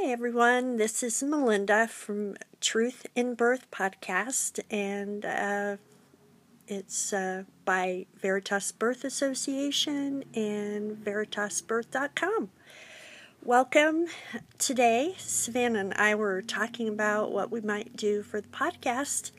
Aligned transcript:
Hi, 0.00 0.10
everyone. 0.12 0.76
This 0.76 1.02
is 1.02 1.24
Melinda 1.24 1.88
from 1.88 2.36
Truth 2.60 3.06
in 3.16 3.34
Birth 3.34 3.68
podcast, 3.72 4.60
and 4.70 5.24
uh, 5.24 5.76
it's 6.68 7.12
uh, 7.12 7.42
by 7.64 8.06
Veritas 8.14 8.70
Birth 8.70 9.02
Association 9.02 10.22
and 10.34 10.92
veritasbirth.com. 11.04 12.50
Welcome. 13.42 14.06
Today, 14.56 15.14
Savannah 15.18 15.80
and 15.80 15.94
I 15.94 16.14
were 16.14 16.42
talking 16.42 16.86
about 16.86 17.32
what 17.32 17.50
we 17.50 17.60
might 17.60 17.96
do 17.96 18.22
for 18.22 18.40
the 18.40 18.48
podcast, 18.48 19.32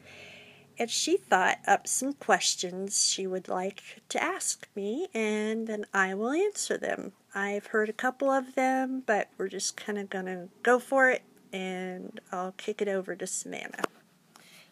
and 0.78 0.91
she 0.91 1.16
thought 1.16 1.60
up 1.68 1.88
some 1.88 2.12
questions 2.12 3.07
she 3.07 3.26
would 3.26 3.48
like 3.48 4.02
to 4.10 4.21
ask 4.21 4.68
me, 4.76 5.07
and 5.14 5.68
then 5.68 5.86
I 5.94 6.16
will 6.16 6.32
answer 6.32 6.78
them. 6.78 7.14
I've 7.34 7.68
heard 7.68 7.89
a 7.89 7.93
couple 7.93 8.30
of 8.30 8.55
them, 8.55 9.04
but 9.05 9.29
we're 9.38 9.50
just 9.50 9.78
kind 9.78 9.98
of 9.98 10.09
going 10.09 10.25
to 10.25 10.50
go 10.64 10.79
for 10.79 11.09
it, 11.09 11.21
and 11.54 12.20
I'll 12.32 12.54
kick 12.54 12.82
it 12.82 12.87
over 12.87 13.15
to 13.15 13.28
Savannah. 13.28 13.83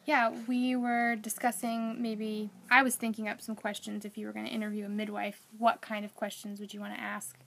Yeah, 0.05 0.33
we 0.47 0.75
were 0.75 1.15
discussing 1.15 2.01
maybe, 2.01 2.49
I 2.71 2.81
was 2.81 2.95
thinking 2.95 3.27
up 3.27 3.41
some 3.41 3.55
questions 3.55 4.05
if 4.05 4.17
you 4.17 4.25
were 4.25 4.31
going 4.31 4.45
to 4.45 4.51
interview 4.51 4.85
a 4.85 4.89
midwife. 4.89 5.41
What 5.57 5.81
kind 5.81 6.05
of 6.05 6.15
questions 6.15 6.59
would 6.59 6.73
you 6.73 6.79
want 6.79 6.95
to 6.95 6.99
ask? 7.01 7.37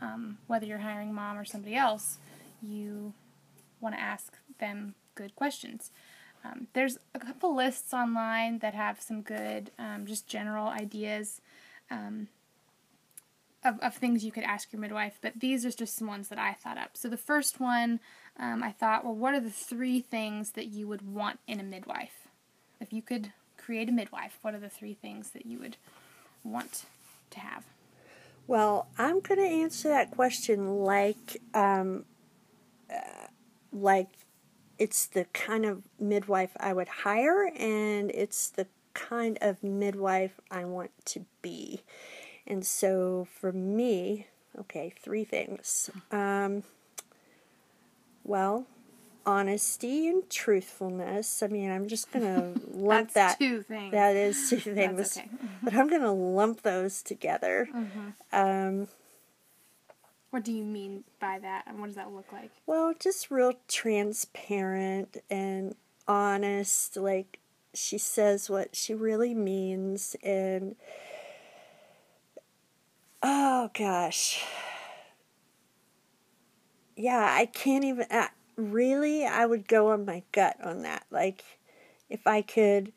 Um, 0.00 0.38
whether 0.46 0.66
you're 0.66 0.78
hiring 0.78 1.14
mom 1.14 1.36
or 1.36 1.44
somebody 1.44 1.76
else, 1.76 2.18
you 2.62 3.12
want 3.80 3.94
to 3.94 4.00
ask 4.00 4.36
them 4.58 4.94
good 5.14 5.36
questions. 5.36 5.90
Um, 6.44 6.68
there's 6.72 6.98
a 7.14 7.18
couple 7.18 7.54
lists 7.54 7.92
online 7.92 8.60
that 8.60 8.74
have 8.74 9.00
some 9.00 9.20
good, 9.22 9.70
um, 9.78 10.06
just 10.06 10.26
general 10.26 10.68
ideas. 10.68 11.40
Um, 11.90 12.28
of, 13.66 13.78
of 13.80 13.94
things 13.94 14.24
you 14.24 14.32
could 14.32 14.44
ask 14.44 14.72
your 14.72 14.80
midwife, 14.80 15.18
but 15.20 15.40
these 15.40 15.66
are 15.66 15.70
just 15.70 15.96
some 15.96 16.08
ones 16.08 16.28
that 16.28 16.38
I 16.38 16.52
thought 16.52 16.78
up. 16.78 16.90
So 16.94 17.08
the 17.08 17.16
first 17.16 17.60
one, 17.60 18.00
um, 18.38 18.62
I 18.62 18.72
thought, 18.72 19.04
well, 19.04 19.14
what 19.14 19.34
are 19.34 19.40
the 19.40 19.50
three 19.50 20.00
things 20.00 20.52
that 20.52 20.66
you 20.66 20.88
would 20.88 21.02
want 21.02 21.40
in 21.46 21.60
a 21.60 21.64
midwife? 21.64 22.28
If 22.80 22.92
you 22.92 23.02
could 23.02 23.32
create 23.56 23.88
a 23.88 23.92
midwife, 23.92 24.38
what 24.42 24.54
are 24.54 24.60
the 24.60 24.68
three 24.68 24.94
things 24.94 25.30
that 25.30 25.46
you 25.46 25.58
would 25.58 25.76
want 26.44 26.84
to 27.30 27.40
have? 27.40 27.64
Well, 28.46 28.86
I'm 28.96 29.20
going 29.20 29.40
to 29.40 29.46
answer 29.46 29.88
that 29.88 30.12
question 30.12 30.84
like, 30.84 31.42
um, 31.52 32.04
uh, 32.88 33.26
like 33.72 34.08
it's 34.78 35.06
the 35.06 35.24
kind 35.32 35.64
of 35.64 35.82
midwife 35.98 36.56
I 36.60 36.72
would 36.72 36.88
hire, 36.88 37.50
and 37.58 38.10
it's 38.12 38.50
the 38.50 38.66
kind 38.94 39.36
of 39.40 39.62
midwife 39.62 40.40
I 40.50 40.64
want 40.64 40.90
to 41.06 41.24
be. 41.42 41.82
And 42.46 42.64
so 42.64 43.26
for 43.40 43.52
me, 43.52 44.26
okay, 44.58 44.92
three 45.02 45.24
things. 45.24 45.90
Um, 46.12 46.62
well, 48.24 48.66
honesty 49.24 50.06
and 50.08 50.28
truthfulness. 50.30 51.42
I 51.42 51.48
mean, 51.48 51.70
I'm 51.70 51.88
just 51.88 52.12
going 52.12 52.24
to 52.54 52.60
lump 52.72 53.12
that. 53.14 53.38
two 53.38 53.62
things. 53.62 53.92
That 53.92 54.14
is 54.16 54.48
two 54.50 54.58
things. 54.58 55.16
okay. 55.18 55.28
but 55.62 55.74
I'm 55.74 55.88
going 55.88 56.02
to 56.02 56.10
lump 56.12 56.62
those 56.62 57.02
together. 57.02 57.68
Um, 58.32 58.86
What 60.30 60.44
do 60.44 60.52
you 60.52 60.64
mean 60.64 61.04
by 61.20 61.38
that, 61.40 61.64
and 61.66 61.80
what 61.80 61.86
does 61.86 61.96
that 61.96 62.12
look 62.12 62.30
like? 62.32 62.50
well, 62.66 62.94
just 62.98 63.30
real 63.30 63.54
transparent 63.68 65.16
and 65.30 65.74
honest. 66.06 66.96
Like, 66.96 67.38
she 67.74 67.98
says 67.98 68.48
what 68.50 68.76
she 68.76 68.94
really 68.94 69.34
means. 69.34 70.14
And, 70.22 70.76
oh 73.26 73.70
gosh. 73.74 74.42
Yeah, 76.96 77.26
I 77.28 77.46
can't 77.46 77.84
even. 77.84 78.06
Uh, 78.10 78.28
really, 78.56 79.26
I 79.26 79.44
would 79.44 79.68
go 79.68 79.90
on 79.90 80.06
my 80.06 80.22
gut 80.32 80.56
on 80.62 80.82
that. 80.82 81.04
Like, 81.10 81.44
if 82.08 82.26
I 82.26 82.40
could, 82.40 82.92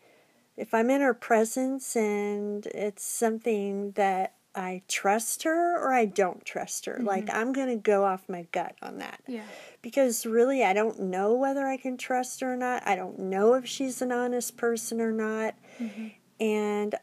if 0.56 0.74
I'm 0.74 0.90
in 0.90 1.02
her 1.02 1.14
presence 1.14 1.96
and 1.96 2.66
it's 2.68 3.04
something 3.04 3.92
that 3.94 4.36
I 4.56 4.84
trust 4.88 5.44
her 5.44 5.78
or 5.78 5.94
I 5.94 6.06
don't 6.06 6.46
trust 6.46 6.86
her, 6.86 7.00
like, 7.02 7.30
I'm 7.34 7.52
going 7.52 7.68
to 7.68 7.76
go 7.76 8.06
off 8.06 8.30
my 8.30 8.48
gut 8.52 8.76
on 8.82 9.00
that. 9.00 9.22
Yeah. 9.28 9.44
Because 9.82 10.26
really, 10.26 10.64
I 10.64 10.74
don't 10.74 11.00
know 11.00 11.34
whether 11.34 11.66
I 11.68 11.78
can 11.78 11.98
trust 11.98 12.42
her 12.42 12.54
or 12.54 12.58
not. 12.58 12.88
I 12.88 12.96
don't 12.96 13.20
know 13.20 13.56
if 13.56 13.66
she's 13.66 14.02
an 14.02 14.12
honest 14.12 14.56
person 14.56 15.02
or 15.02 15.12
not. 15.12 15.56
And 16.40 16.96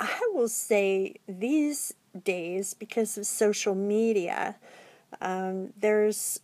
I 0.00 0.30
will 0.32 0.48
say 0.48 1.16
these 1.28 1.94
days, 2.22 2.74
because 2.74 3.18
of 3.18 3.26
social 3.26 3.74
media, 3.74 4.56
um, 5.20 5.72
there's 5.76 6.40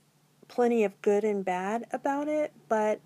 plenty 0.48 0.84
of 0.84 1.00
good 1.02 1.24
and 1.24 1.44
bad 1.44 1.86
about 1.92 2.28
it. 2.28 2.52
But 2.68 3.00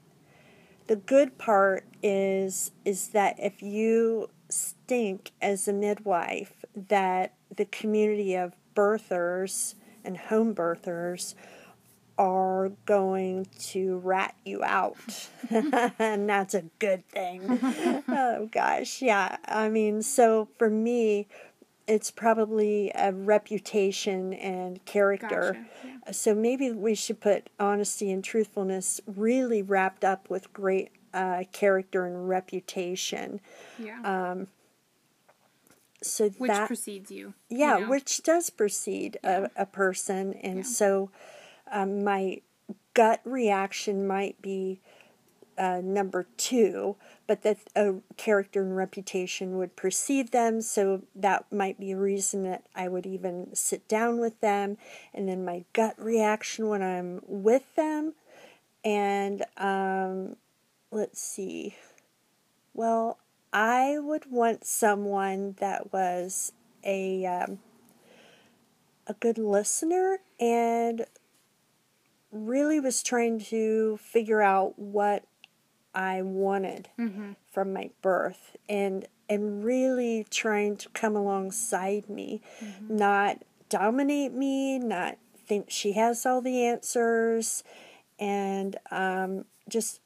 the 0.86 0.96
good 0.96 1.38
part 1.38 1.84
is 2.02 2.72
is 2.84 3.08
that 3.08 3.36
if 3.38 3.62
you 3.62 4.28
stink 4.48 5.30
as 5.40 5.66
a 5.68 5.72
midwife, 5.72 6.64
that 6.74 7.34
the 7.54 7.64
community 7.66 8.34
of 8.34 8.54
birthers 8.74 9.74
and 10.04 10.16
home 10.16 10.54
birthers 10.54 11.34
are 12.16 12.70
going 12.86 13.46
to 13.58 13.98
rat 13.98 14.34
you 14.44 14.62
out. 14.62 14.96
and 15.50 16.28
that's 16.28 16.54
a 16.54 16.62
good 16.78 17.08
thing. 17.08 17.42
oh 18.08 18.48
gosh, 18.52 19.02
yeah. 19.02 19.36
I 19.46 19.68
mean, 19.68 20.02
so 20.02 20.48
for 20.58 20.70
me, 20.70 21.26
it's 21.86 22.10
probably 22.10 22.90
a 22.94 23.12
reputation 23.12 24.32
and 24.34 24.84
character. 24.84 25.58
Gotcha, 25.82 26.12
So 26.14 26.34
maybe 26.34 26.70
we 26.70 26.94
should 26.94 27.20
put 27.20 27.50
honesty 27.60 28.10
and 28.10 28.22
truthfulness 28.24 29.00
really 29.06 29.62
wrapped 29.62 30.04
up 30.04 30.30
with 30.30 30.52
great 30.52 30.90
uh, 31.12 31.44
character 31.52 32.06
and 32.06 32.28
reputation. 32.28 33.40
Yeah. 33.78 34.00
Um, 34.02 34.48
so 36.02 36.28
Which 36.30 36.50
that 36.50 36.66
precedes 36.66 37.10
you. 37.10 37.34
you 37.48 37.58
yeah, 37.58 37.78
know? 37.78 37.88
which 37.88 38.22
does 38.22 38.50
precede 38.50 39.18
Yeah. 39.22 39.46
a, 39.56 39.62
a 39.62 39.66
person. 39.66 40.34
And 40.34 40.58
Yeah. 40.58 40.62
so 40.62 41.10
um, 41.70 42.04
my 42.04 42.40
gut 42.94 43.20
reaction 43.24 44.06
might 44.06 44.40
be 44.42 44.80
uh, 45.56 45.80
number 45.82 46.26
two, 46.36 46.96
but 47.26 47.42
that 47.42 47.58
a 47.74 47.94
character 48.16 48.62
and 48.62 48.76
reputation 48.76 49.56
would 49.58 49.76
precede 49.76 50.32
them. 50.32 50.60
So 50.60 51.02
that 51.14 51.50
might 51.52 51.78
be 51.78 51.92
a 51.92 51.96
reason 51.96 52.44
that 52.44 52.64
I 52.74 52.88
would 52.88 53.06
even 53.06 53.54
sit 53.54 53.86
down 53.88 54.18
with 54.18 54.40
them. 54.40 54.76
And 55.12 55.28
then 55.28 55.44
my 55.44 55.64
gut 55.72 55.94
reaction 55.98 56.68
when 56.68 56.82
I'm 56.82 57.20
with 57.26 57.74
them. 57.76 58.14
And 58.84 59.44
um, 59.56 60.36
let's 60.90 61.20
see. 61.20 61.76
Well, 62.72 63.18
I 63.52 63.98
would 63.98 64.30
want 64.30 64.64
someone 64.64 65.54
that 65.60 65.92
was 65.92 66.52
a 66.82 67.24
um, 67.24 67.60
a 69.06 69.14
good 69.14 69.38
listener 69.38 70.18
and 70.40 71.06
really 72.32 72.80
was 72.80 73.02
trying 73.02 73.38
to 73.38 73.96
figure 73.98 74.42
out 74.42 74.78
what 74.78 75.24
I 75.94 76.22
wanted 76.22 76.88
Mhm. 76.98 77.36
from 77.46 77.72
my 77.72 77.90
birth 78.02 78.56
and 78.68 79.06
and 79.26 79.64
really 79.64 80.26
trying 80.28 80.76
to 80.76 80.88
come 80.90 81.16
alongside 81.16 82.10
me, 82.10 82.42
not 82.90 83.42
dominate 83.70 84.32
me, 84.32 84.78
not 84.78 85.16
think 85.46 85.70
she 85.70 85.92
has 85.92 86.26
all 86.26 86.42
the 86.42 86.62
answers, 86.66 87.64
and 88.18 88.76
um, 88.90 89.46
just 89.66 90.00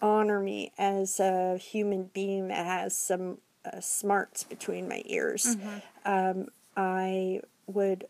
honor 0.00 0.38
me 0.40 0.72
as 0.78 1.18
a 1.18 1.56
human 1.58 2.04
being 2.14 2.46
that 2.48 2.64
has 2.64 2.96
some 2.96 3.38
uh, 3.64 3.80
smarts 3.80 4.44
between 4.44 4.88
my 4.88 5.02
ears. 5.06 5.56
Um, 6.04 6.48
I 6.76 7.40
would 7.66 8.06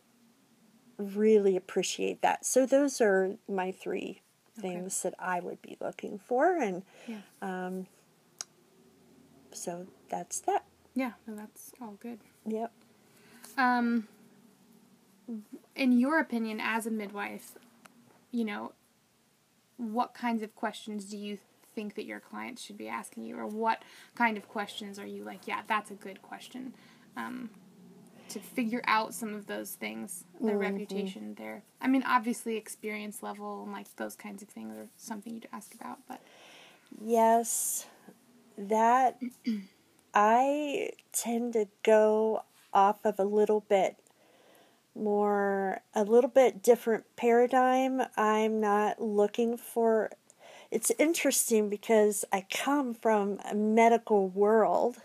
really 0.99 1.57
appreciate 1.57 2.21
that. 2.23 2.45
So 2.45 2.67
those 2.67 3.01
are 3.01 3.37
my 3.49 3.73
three 3.73 4.21
things 4.55 5.03
that 5.03 5.15
I 5.19 5.41
would 5.41 5.61
be 5.63 5.77
looking 5.81 6.19
for, 6.19 6.57
and 6.57 6.83
Yeah. 7.07 7.21
um, 7.43 7.87
so 9.53 9.87
that's 10.09 10.41
that. 10.41 10.65
Yeah, 10.95 11.13
no, 11.27 11.35
that's 11.37 11.73
all 11.81 11.97
good. 12.01 12.21
Yep. 12.47 12.73
Um, 13.57 14.09
in 15.75 15.99
your 15.99 16.19
opinion, 16.21 16.61
as 16.61 16.87
a 16.87 16.91
midwife, 16.91 17.57
you 18.31 18.45
know, 18.45 18.73
what 19.77 20.15
kinds 20.15 20.43
of 20.43 20.55
questions 20.55 21.07
do 21.07 21.17
you 21.17 21.39
think 21.75 21.95
that 21.97 22.05
your 22.05 22.21
clients 22.21 22.63
should 22.63 22.79
be 22.79 22.89
asking 22.89 23.25
you, 23.25 23.37
or 23.37 23.47
what 23.47 23.83
kind 24.15 24.37
of 24.37 24.49
questions 24.49 24.99
are 24.99 25.07
you 25.07 25.25
like, 25.25 25.47
yeah, 25.49 25.63
that's 25.67 25.91
a 25.91 25.95
good 25.95 26.23
question, 26.23 26.75
um, 27.17 27.51
to 28.29 28.39
figure 28.41 28.83
out 28.87 29.15
some 29.15 29.35
of 29.35 29.47
those 29.47 29.73
things, 29.73 30.25
their 30.41 30.53
mm-hmm. 30.53 30.61
reputation, 30.61 31.35
their, 31.35 31.63
I 31.81 31.89
mean, 31.89 32.03
obviously 32.07 32.57
experience 32.57 33.23
level 33.23 33.63
and 33.65 33.73
like 33.73 33.95
those 33.97 34.17
kinds 34.17 34.43
of 34.43 34.49
things 34.49 34.77
are 34.77 34.89
something 34.97 35.35
you'd 35.35 35.49
ask 35.53 35.75
about, 35.75 35.99
but 36.09 36.21
Yes, 37.03 37.87
that 38.57 39.19
I 40.15 40.91
tend 41.13 41.55
to 41.55 41.67
go 41.83 42.45
off 42.73 43.05
of 43.05 43.19
a 43.19 43.25
little 43.25 43.61
bit 43.61 43.97
more 44.97 45.81
a 45.93 46.05
little 46.05 46.31
bit 46.31 46.63
different 46.63 47.05
paradigm. 47.17 48.03
I'm 48.17 48.61
not 48.61 49.03
looking 49.03 49.57
for 49.57 50.11
it's 50.71 50.93
interesting 50.99 51.69
because 51.69 52.25
I 52.33 52.47
come 52.51 52.95
from 52.95 53.41
a 53.49 53.55
medical 53.55 54.29
world 54.29 54.99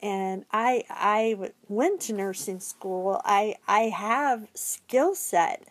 and 0.00 0.44
I 0.52 0.84
I 0.88 1.50
went 1.68 2.00
to 2.02 2.12
nursing 2.12 2.60
school. 2.60 3.20
I 3.24 3.56
I 3.66 3.82
have 3.82 4.48
skill 4.54 5.14
set, 5.14 5.66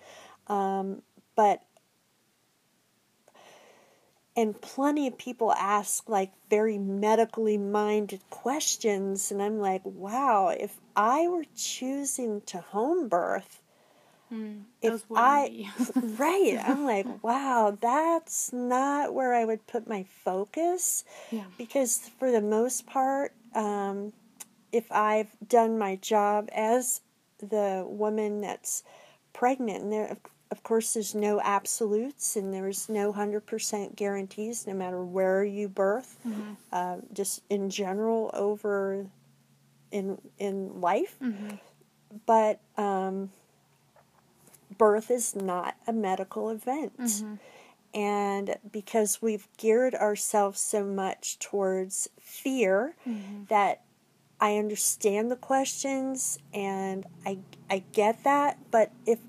um, 0.48 1.02
but 1.36 1.64
and 4.36 4.60
plenty 4.62 5.08
of 5.08 5.18
people 5.18 5.52
ask 5.54 6.08
like 6.10 6.32
very 6.50 6.78
medically 6.78 7.58
minded 7.58 8.22
questions, 8.30 9.32
and 9.32 9.42
I'm 9.42 9.60
like, 9.60 9.82
wow, 9.84 10.50
if 10.50 10.78
I 10.96 11.28
were 11.28 11.46
choosing 11.56 12.42
to 12.42 12.60
home 12.60 13.08
birth. 13.08 13.62
Mm, 14.32 14.64
if 14.82 15.04
I 15.16 15.70
right, 15.96 16.60
I'm 16.64 16.86
like, 16.86 17.06
wow, 17.24 17.78
that's 17.80 18.52
not 18.52 19.14
where 19.14 19.34
I 19.34 19.46
would 19.46 19.66
put 19.68 19.88
my 19.88 20.04
focus. 20.24 21.04
Yeah. 21.32 21.46
Because 21.58 22.10
for 22.20 22.32
the 22.32 22.42
most 22.42 22.86
part, 22.86 23.34
um, 23.56 24.14
if 24.72 24.92
I've 24.92 25.30
done 25.48 25.78
my 25.78 25.96
job 25.96 26.50
as 26.54 27.02
the 27.40 27.86
woman 27.88 28.42
that's 28.42 28.84
pregnant, 29.34 29.84
and 29.84 29.94
there, 29.94 30.18
of 30.52 30.64
course, 30.64 30.94
there's 30.94 31.16
no 31.16 31.40
absolutes 31.42 32.36
and 32.36 32.54
there's 32.54 32.90
no 32.90 33.14
100% 33.14 33.96
guarantees 33.96 34.68
no 34.68 34.74
matter 34.74 35.04
where 35.04 35.44
you 35.44 35.68
birth, 35.68 36.18
mm-hmm. 36.28 36.54
uh, 36.72 36.98
just 37.14 37.42
in 37.50 37.70
general 37.70 38.30
over 38.34 39.06
in, 39.92 40.18
in 40.38 40.82
life. 40.82 41.16
Mm-hmm. 41.22 41.56
But 42.26 42.60
um, 42.78 43.30
birth 44.78 45.10
is 45.12 45.36
not 45.36 45.76
a 45.88 45.94
medical 45.94 46.50
event. 46.50 46.98
Mm-hmm. 47.00 47.36
And 47.94 48.58
because 48.72 49.22
we've 49.22 49.48
geared 49.58 49.96
ourselves 49.96 50.60
so 50.60 50.84
much 50.84 51.40
towards 51.40 52.10
fear, 52.20 52.96
Mm-hmm. 53.08 53.46
that 53.50 53.82
I 54.40 54.58
understand 54.58 55.32
the 55.32 55.36
questions 55.36 56.38
and 56.54 57.06
I 57.26 57.40
I 57.70 57.84
get 57.92 58.24
that, 58.24 58.60
but 58.70 58.92
if 59.06 59.20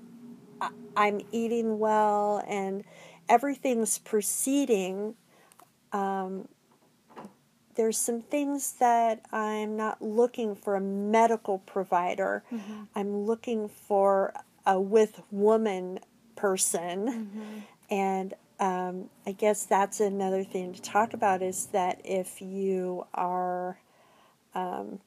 I, 0.61 0.69
I'm 0.95 1.21
eating 1.31 1.79
well 1.79 2.43
and 2.47 2.83
everything's 3.27 3.97
proceeding, 3.97 5.15
um, 5.93 6.47
there's 7.75 7.97
some 7.97 8.21
things 8.21 8.73
that 8.73 9.25
I'm 9.31 9.77
not 9.77 10.01
looking 10.01 10.53
for 10.55 10.75
a 10.75 10.81
medical 10.81 11.59
provider. 11.59 12.43
Mm-hmm. 12.51 12.83
I'm 12.93 13.25
looking 13.25 13.67
for 13.69 14.33
a 14.65 14.79
with 14.79 15.21
woman 15.31 15.99
person, 16.35 17.07
Mm-hmm. 17.07 17.59
and 17.89 18.33
um, 18.59 19.09
I 19.25 19.31
guess 19.33 19.65
that's 19.65 19.99
another 19.99 20.43
thing 20.43 20.73
to 20.73 20.81
talk 20.81 21.13
about 21.13 21.41
is 21.41 21.67
that 21.67 22.01
if 22.03 22.41
you 22.41 23.05
are 23.13 23.79
um, 24.55 24.99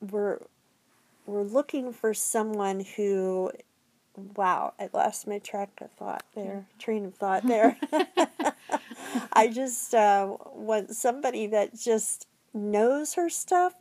we're 0.00 0.38
we're 1.26 1.42
looking 1.44 1.92
for 1.92 2.14
someone 2.14 2.84
who 2.96 3.50
wow 4.36 4.74
i 4.80 4.88
lost 4.92 5.26
my 5.26 5.38
track 5.38 5.70
of 5.80 5.90
thought 5.92 6.24
there 6.34 6.66
train 6.78 7.04
of 7.06 7.14
thought 7.14 7.46
there. 7.46 7.76
I 9.32 9.48
just 9.48 9.94
uh, 9.94 10.36
want 10.54 10.90
somebody 10.94 11.46
that 11.48 11.74
just 11.78 12.26
knows 12.54 13.14
her 13.14 13.28
stuff 13.28 13.74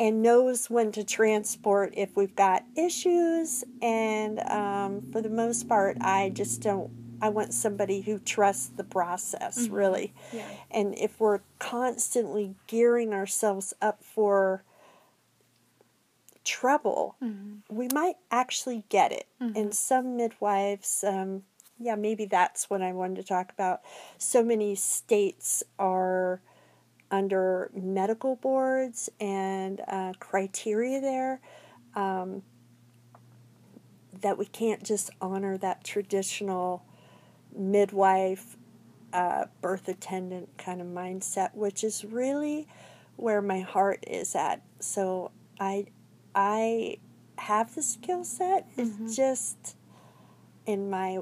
and 0.00 0.22
knows 0.22 0.70
when 0.70 0.92
to 0.92 1.02
transport 1.04 1.92
if 1.96 2.16
we've 2.16 2.36
got 2.36 2.64
issues 2.76 3.64
and 3.82 4.38
um, 4.40 5.02
for 5.12 5.20
the 5.20 5.28
most 5.28 5.68
part 5.68 5.96
i 6.00 6.30
just 6.30 6.60
don't 6.60 6.90
i 7.20 7.28
want 7.28 7.52
somebody 7.52 8.00
who 8.02 8.18
trusts 8.20 8.68
the 8.76 8.84
process 8.84 9.58
Mm-hmm. 9.66 9.74
really 9.74 10.14
Yeah. 10.32 10.44
and 10.70 10.96
if 10.98 11.18
we're 11.18 11.40
constantly 11.58 12.54
gearing 12.66 13.12
ourselves 13.12 13.74
up 13.82 14.02
for 14.04 14.62
trouble, 16.44 17.16
Mm-hmm. 17.22 17.76
we 17.76 17.88
might 17.92 18.16
actually 18.30 18.84
get 18.88 19.12
it. 19.12 19.26
And 19.40 19.74
some 19.74 20.16
midwives, 20.16 21.04
um, 21.06 21.42
yeah, 21.78 21.94
maybe 21.94 22.24
that's 22.24 22.70
what 22.70 22.80
I 22.82 22.92
wanted 22.92 23.16
to 23.16 23.22
talk 23.22 23.52
about. 23.52 23.82
So 24.16 24.42
many 24.42 24.74
states 24.74 25.62
are 25.78 26.40
under 27.10 27.70
medical 27.74 28.36
boards 28.36 29.08
and 29.20 29.80
uh, 29.88 30.12
criteria 30.18 31.00
there 31.00 31.40
um, 31.94 32.42
that 34.20 34.36
we 34.36 34.44
can't 34.46 34.82
just 34.82 35.10
honor 35.20 35.56
that 35.58 35.84
traditional 35.84 36.84
midwife, 37.56 38.56
uh, 39.12 39.46
birth 39.60 39.88
attendant 39.88 40.48
kind 40.58 40.80
of 40.80 40.86
mindset, 40.86 41.54
which 41.54 41.82
is 41.82 42.04
really 42.04 42.66
where 43.16 43.40
my 43.40 43.60
heart 43.60 44.04
is 44.06 44.34
at. 44.34 44.62
So 44.80 45.30
I, 45.58 45.86
I 46.34 46.98
have 47.38 47.74
the 47.74 47.82
skill 47.82 48.24
set. 48.24 48.66
It's 48.76 49.16
just 49.16 49.76
in 50.66 50.90
my 50.90 51.20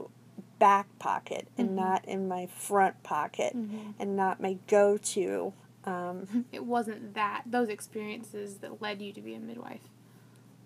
back 0.58 0.88
pocket 0.98 1.46
and 1.58 1.76
not 1.76 2.04
in 2.06 2.26
my 2.28 2.46
front 2.46 3.02
pocket 3.02 3.54
and 3.98 4.16
not 4.16 4.40
my 4.40 4.56
go-to. 4.66 5.52
Um, 5.86 6.44
It 6.52 6.64
wasn't 6.64 7.14
that 7.14 7.42
those 7.46 7.68
experiences 7.68 8.56
that 8.56 8.82
led 8.82 9.00
you 9.00 9.12
to 9.12 9.20
be 9.20 9.34
a 9.34 9.38
midwife. 9.40 9.88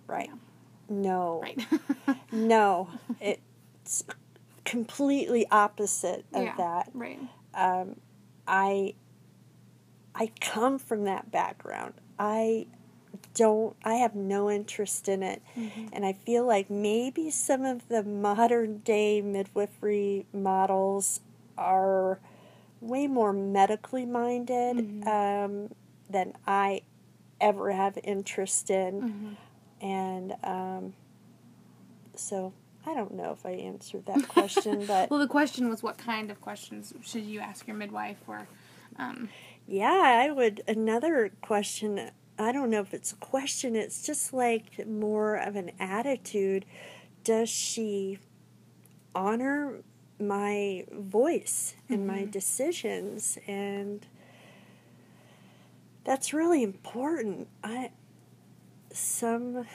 right. 0.07 0.31
No. 0.89 1.41
Right. 1.43 1.67
No. 2.33 2.89
It's 3.21 4.05
completely 4.65 5.47
opposite 5.51 6.25
of 6.33 6.43
yeah. 6.43 6.55
that. 6.57 6.91
Right. 6.95 7.21
um, 7.55 7.97
I 8.47 8.95
I 10.15 10.31
come 10.41 10.79
from 10.79 11.05
that 11.05 11.31
background. 11.31 11.95
I 12.19 12.67
don't 13.35 13.77
I 13.85 13.95
have 13.95 14.15
no 14.15 14.51
interest 14.51 15.09
in 15.09 15.23
it. 15.23 15.43
And 15.93 16.05
I 16.05 16.13
feel 16.13 16.45
like 16.47 16.71
maybe 16.71 17.31
some 17.31 17.65
of 17.65 17.87
the 17.89 18.03
modern 18.03 18.79
day 18.79 19.21
midwifery 19.21 20.27
models 20.33 21.21
are 21.57 22.19
way 22.81 23.07
more 23.07 23.33
medically 23.33 24.07
minded 24.07 25.07
um, 25.07 25.71
than 26.09 26.33
I 26.47 26.83
ever 27.41 27.71
have 27.73 27.99
interest 28.03 28.71
in. 28.71 29.37
And 29.81 30.35
um, 30.43 30.95
so 32.15 32.53
I 32.87 32.95
don't 32.95 33.15
know 33.15 33.33
if 33.33 33.45
I 33.45 33.51
answered 33.51 34.07
that 34.07 34.29
question, 34.29 34.85
but 34.89 35.11
Well, 35.11 35.21
the 35.21 35.27
question 35.27 35.69
was, 35.69 35.83
what 35.83 35.99
kind 35.99 36.31
of 36.31 36.41
questions 36.41 36.93
should 37.03 37.25
you 37.25 37.41
ask 37.41 37.67
your 37.67 37.77
midwife? 37.77 38.19
Or, 38.27 38.47
um, 38.99 39.29
Yeah, 39.67 40.23
I 40.25 40.31
would. 40.31 40.63
Another 40.67 41.33
question, 41.43 42.11
I 42.39 42.53
don't 42.53 42.71
know 42.71 42.81
if 42.81 42.95
it's 42.95 43.13
a 43.13 43.17
question, 43.17 43.77
it's 43.77 44.05
just 44.05 44.33
like 44.33 44.87
more 44.87 45.37
of 45.37 45.57
an 45.57 45.73
attitude. 45.79 46.65
Does 47.25 47.49
she 47.51 48.19
honor 49.15 49.83
my 50.21 50.85
voice 50.93 51.75
and 51.89 52.07
my 52.07 52.25
decisions? 52.25 53.39
And 53.47 54.07
that's 56.05 56.33
really 56.33 56.63
important. 56.63 57.49
I 57.63 57.91
some 58.93 59.67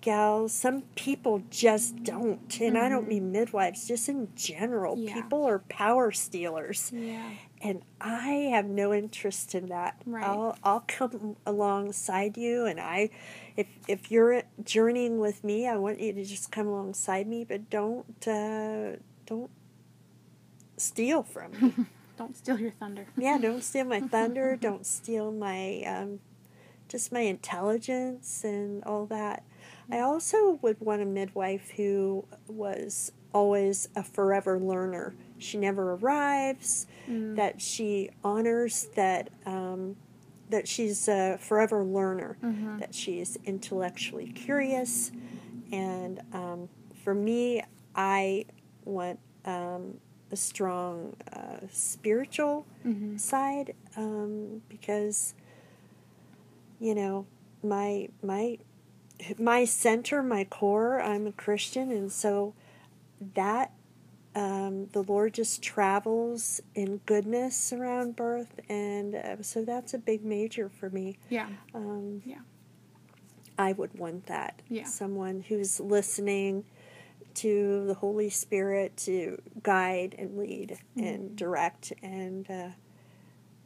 gals, 0.00 0.52
some 0.52 0.82
people 0.94 1.42
just 1.50 2.02
don't. 2.02 2.60
And 2.60 2.78
I 2.78 2.88
don't 2.88 3.08
mean 3.08 3.32
midwives, 3.32 3.86
just 3.86 4.08
in 4.08 4.28
general. 4.34 4.96
Yeah. 4.96 5.14
People 5.14 5.44
are 5.44 5.60
power 5.68 6.12
stealers 6.12 6.90
yeah. 6.94 7.30
and 7.62 7.82
I 8.00 8.50
have 8.52 8.66
no 8.66 8.92
interest 8.94 9.54
in 9.54 9.66
that. 9.66 10.00
Right. 10.06 10.24
I'll 10.24 10.56
I'll 10.62 10.84
come 10.86 11.36
alongside 11.46 12.36
you, 12.36 12.66
and 12.66 12.80
I, 12.80 13.10
if 13.56 13.66
if 13.86 14.10
you're 14.10 14.42
journeying 14.64 15.18
with 15.18 15.44
me, 15.44 15.66
I 15.66 15.76
want 15.76 16.00
you 16.00 16.12
to 16.12 16.24
just 16.24 16.52
come 16.52 16.66
alongside 16.66 17.26
me, 17.26 17.44
but 17.44 17.68
don't 17.70 18.26
uh, 18.26 18.96
don't 19.26 19.50
steal 20.80 21.22
from 21.22 21.52
me. 21.52 21.74
Don't 22.18 22.36
steal 22.36 22.58
your 22.58 22.72
thunder. 22.72 23.06
yeah, 23.16 23.38
don't 23.38 23.62
steal 23.62 23.84
my 23.84 24.00
thunder. 24.00 24.56
Don't 24.60 24.84
steal 24.84 25.30
my 25.30 25.84
um, 25.86 26.18
just 26.88 27.12
my 27.12 27.20
intelligence 27.20 28.42
and 28.42 28.82
all 28.82 29.06
that. 29.06 29.44
I 29.88 30.00
also 30.00 30.58
would 30.60 30.80
want 30.80 31.00
a 31.00 31.04
midwife 31.04 31.70
who 31.76 32.24
was 32.48 33.12
always 33.32 33.88
a 33.94 34.02
forever 34.02 34.58
learner. 34.58 35.14
She 35.38 35.58
never 35.58 35.92
arrives. 35.92 36.88
That 37.36 37.60
she 37.62 38.10
honors 38.24 38.88
that 38.96 39.30
um, 39.46 39.96
that 40.50 40.66
she's 40.66 41.06
a 41.06 41.38
forever 41.38 41.84
learner. 41.84 42.36
That 42.80 42.94
she's 42.96 43.38
intellectually 43.44 44.26
curious, 44.32 45.12
and 45.70 46.20
um, 46.32 46.68
for 47.04 47.14
me, 47.14 47.62
I 47.94 48.46
want 48.84 49.20
um, 49.44 49.98
a 50.30 50.36
strong 50.36 51.16
uh, 51.32 51.66
spiritual 51.72 52.66
side 53.18 53.74
um, 53.96 54.62
because 54.68 55.34
you 56.80 56.94
know 56.94 57.26
my 57.62 58.08
my 58.22 58.58
my 59.38 59.64
center, 59.64 60.22
my 60.22 60.44
core. 60.44 61.00
I'm 61.00 61.26
a 61.26 61.32
Christian, 61.32 61.90
and 61.90 62.10
so 62.12 62.54
that 63.34 63.72
um, 64.34 64.86
the 64.92 65.02
Lord 65.02 65.34
just 65.34 65.62
travels 65.62 66.60
in 66.74 67.00
goodness 67.06 67.72
around 67.72 68.14
birth, 68.16 68.60
and 68.68 69.14
uh, 69.14 69.42
so 69.42 69.64
that's 69.64 69.94
a 69.94 69.98
big 69.98 70.24
major 70.24 70.68
for 70.68 70.88
me. 70.90 71.18
Yeah. 71.30 71.48
Um, 71.74 72.22
Yeah. 72.24 72.40
I 73.58 73.72
would 73.72 73.98
want 73.98 74.26
that. 74.26 74.62
Yeah. 74.68 74.84
Someone 74.84 75.44
who's 75.48 75.80
listening 75.80 76.64
to 77.34 77.84
the 77.86 77.94
Holy 77.94 78.30
Spirit 78.30 78.96
to 78.98 79.40
guide 79.62 80.14
and 80.18 80.36
lead 80.38 80.78
Mm-hmm. 80.96 81.06
and 81.06 81.36
direct, 81.36 81.92
and 82.02 82.50
uh, 82.50 82.68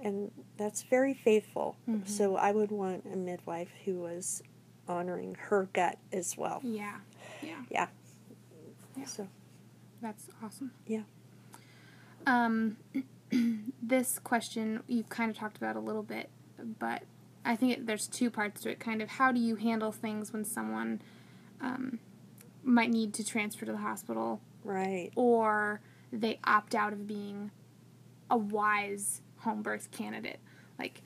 and 0.00 0.30
that's 0.56 0.82
very 0.82 1.14
faithful. 1.14 1.76
Mm-hmm. 1.88 2.06
So 2.08 2.36
I 2.36 2.52
would 2.52 2.70
want 2.70 3.04
a 3.12 3.16
midwife 3.16 3.70
who 3.84 3.94
was 4.00 4.42
honoring 4.88 5.36
her 5.48 5.68
gut 5.72 5.98
as 6.12 6.36
well. 6.36 6.60
Yeah. 6.64 6.96
Yeah. 7.42 7.62
Yeah. 7.70 7.86
Yeah. 8.96 9.04
So 9.06 9.28
That's 10.02 10.26
awesome. 10.42 10.72
yeah. 10.86 11.02
Um, 12.26 12.76
this 13.82 14.18
question 14.18 14.82
you've 14.88 15.08
kind 15.08 15.30
of 15.30 15.36
talked 15.36 15.56
about 15.56 15.76
a 15.76 15.80
little 15.80 16.02
bit, 16.02 16.28
but 16.78 17.02
I 17.44 17.56
think 17.56 17.72
it, 17.72 17.86
there's 17.86 18.06
two 18.08 18.30
parts 18.30 18.60
to 18.62 18.70
it. 18.70 18.80
Kind 18.80 19.02
of, 19.02 19.08
how 19.10 19.32
do 19.32 19.40
you 19.40 19.56
handle 19.56 19.92
things 19.92 20.32
when 20.32 20.44
someone 20.44 21.00
um, 21.60 21.98
might 22.64 22.90
need 22.90 23.14
to 23.14 23.24
transfer 23.24 23.64
to 23.66 23.72
the 23.72 23.78
hospital, 23.78 24.40
Right. 24.64 25.10
or 25.16 25.80
they 26.12 26.38
opt 26.44 26.74
out 26.74 26.92
of 26.92 27.06
being 27.06 27.50
a 28.30 28.36
wise 28.36 29.22
home 29.38 29.62
birth 29.62 29.90
candidate? 29.90 30.38
Like, 30.78 31.02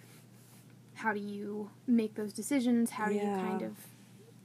how 0.95 1.13
do 1.13 1.21
you 1.21 1.71
make 1.87 2.15
those 2.15 2.33
decisions? 2.33 2.91
How 2.91 3.07
do 3.09 3.15
you 3.15 3.21
kind 3.21 3.63
of 3.63 3.73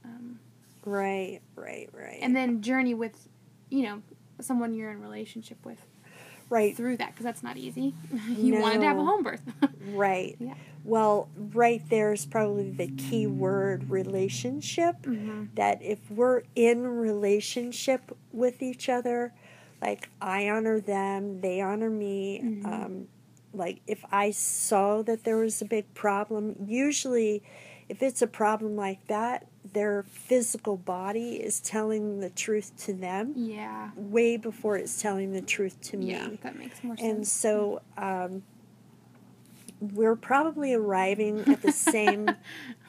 um, 0.04 0.38
Right. 0.84 1.40
Right. 1.56 1.88
Right. 1.92 2.18
and 2.20 2.34
then 2.34 2.60
journey 2.62 2.94
with, 2.94 3.28
you 3.70 3.82
know, 3.82 4.02
someone 4.40 4.74
you're 4.74 4.90
in 4.90 5.00
relationship 5.00 5.64
with 5.64 5.78
right. 6.50 6.76
through 6.76 6.96
that 6.98 7.10
because 7.12 7.24
that's 7.24 7.42
not 7.42 7.56
easy. 7.56 7.94
you 8.28 8.56
wanted 8.56 8.80
to 8.80 8.86
have 8.86 8.96
a 8.96 9.00
No. 9.00 9.06
home 9.06 9.22
birth. 9.22 9.42
Right. 9.92 10.36
Yeah. 10.40 10.54
Well, 10.84 11.28
right 11.36 11.82
there 11.88 12.12
is 12.12 12.26
probably 12.26 12.70
the 12.72 12.88
key 12.88 13.26
word 13.26 13.88
relationship. 13.90 15.02
mm-hmm. 15.02 15.44
That 15.54 15.82
if 15.82 16.10
we're 16.10 16.42
in 16.56 16.86
relationship 16.86 18.16
with 18.32 18.62
each 18.62 18.88
other, 18.88 19.32
like 19.80 20.08
I 20.20 20.48
honor 20.48 20.80
them, 20.80 21.40
they 21.40 21.60
honor 21.60 21.90
me. 21.90 22.40
Mhm. 22.42 22.64
Um, 22.66 23.08
like 23.52 23.80
if 23.86 24.04
I 24.10 24.30
saw 24.30 25.02
that 25.02 25.24
there 25.24 25.36
was 25.36 25.60
a 25.60 25.66
big 25.66 25.92
problem, 25.94 26.56
usually 26.66 27.42
if 27.88 28.02
it's 28.02 28.22
a 28.22 28.26
problem 28.26 28.76
like 28.76 29.06
that, 29.08 29.46
their 29.74 30.02
physical 30.04 30.76
body 30.76 31.34
is 31.34 31.60
telling 31.60 32.20
the 32.20 32.30
truth 32.30 32.72
to 32.84 32.92
them 32.92 33.34
Yeah. 33.36 33.90
way 33.94 34.36
before 34.36 34.76
it's 34.76 35.00
telling 35.00 35.32
the 35.32 35.42
truth 35.42 35.80
to 35.82 35.96
me. 35.96 36.12
Yeah, 36.12 36.28
that 36.42 36.58
makes 36.58 36.82
more 36.82 36.96
sense. 36.96 37.08
And 37.08 37.28
so 37.28 37.82
um, 37.98 38.42
we're 39.92 40.16
probably 40.16 40.72
arriving 40.74 41.40
at 41.48 41.60
the 41.62 41.72
same 41.72 42.36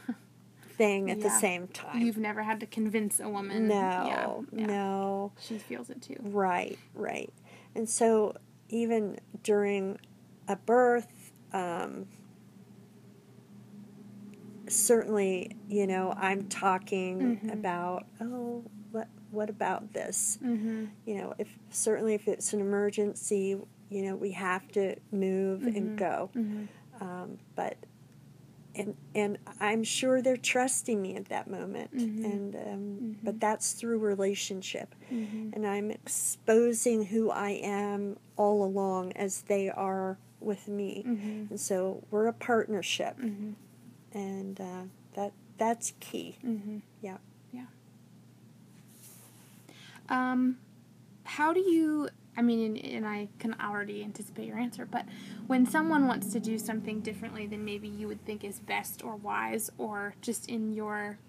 thing 0.78 1.10
at 1.12 1.22
the 1.22 1.30
same 1.30 1.68
time. 1.68 2.02
You've 2.02 2.18
never 2.18 2.44
had 2.44 2.60
to 2.60 2.66
convince 2.66 3.20
a 3.20 3.28
woman. 3.30 3.68
no, 3.68 4.46
Yeah, 4.54 4.60
yeah. 4.60 4.66
no. 4.68 5.32
She 5.40 5.58
feels 5.58 5.90
it 5.90 6.02
too. 6.02 6.18
Right, 6.20 6.78
right. 6.94 7.32
And 7.76 7.90
so 7.90 8.36
even 8.70 9.20
during 9.44 9.98
a 10.48 10.56
birth, 10.56 11.32
um, 11.52 12.08
certainly, 14.68 15.56
you 15.70 15.88
know, 15.88 16.14
I'm 16.18 16.48
talking 16.48 17.40
Mhm. 17.44 17.54
about, 17.54 18.06
oh, 18.22 18.64
what, 18.92 19.08
what 19.32 19.50
about 19.50 19.94
this? 19.94 20.38
Mm-hmm. 20.44 20.86
you 21.06 21.16
know, 21.16 21.34
if 21.38 21.58
certainly 21.70 22.14
if 22.14 22.28
it's 22.28 22.54
an 22.54 22.62
emergency, 22.62 23.58
you 23.90 24.02
know, 24.04 24.16
we 24.16 24.32
have 24.32 24.68
to 24.70 24.96
move 25.12 25.62
Mhm. 25.62 25.76
and 25.78 25.98
go. 25.98 26.30
Mm-hmm. 27.04 27.24
Um, 27.24 27.38
but 27.56 27.78
and 28.76 28.96
and 29.14 29.38
I'm 29.60 29.84
sure 29.84 30.22
they're 30.22 30.36
trusting 30.38 31.00
me 31.02 31.16
at 31.16 31.26
that 31.26 31.48
moment, 31.48 31.94
Mhm. 31.94 32.26
and 32.26 32.56
um, 32.56 32.62
Mhm. 32.62 33.16
but 33.24 33.40
that's 33.40 33.74
through 33.74 34.00
relationship, 34.00 34.96
Mm-hmm. 35.12 35.50
and 35.54 35.68
I'm 35.68 35.92
exposing 35.92 37.06
who 37.06 37.30
I 37.30 37.52
am 37.64 38.18
all 38.36 38.64
along 38.64 39.12
as 39.14 39.44
they 39.44 39.70
are 39.70 40.18
with 40.40 40.68
me, 40.68 41.04
Mm-hmm. 41.06 41.46
and 41.52 41.60
so 41.60 42.04
we're 42.10 42.26
a 42.28 42.34
partnership, 42.34 43.18
Mm-hmm. 43.20 43.52
and 44.18 44.60
uh, 44.60 44.84
that 45.14 45.34
that's 45.60 45.94
key. 46.00 46.38
Mm-hmm. 46.44 46.78
Yeah. 47.02 47.18
Yeah. 47.52 47.66
Um, 50.10 50.58
how 51.24 51.54
do 51.54 51.60
you? 51.60 52.10
I 52.36 52.42
mean, 52.42 52.78
and, 52.78 52.86
and 52.86 53.06
I 53.08 53.30
can 53.40 53.56
already 53.62 54.04
anticipate 54.04 54.48
your 54.48 54.58
answer, 54.58 54.86
but 54.86 55.06
when 55.48 55.66
someone 55.66 56.08
wants 56.08 56.32
to 56.34 56.40
do 56.40 56.58
something 56.58 57.02
differently 57.02 57.46
than 57.46 57.64
maybe 57.64 57.88
you 57.88 58.08
would 58.08 58.26
think 58.26 58.44
is 58.44 58.60
best 58.60 59.04
or 59.04 59.16
wise, 59.16 59.70
or 59.78 60.16
just 60.22 60.50
in 60.50 60.74
your 60.74 61.20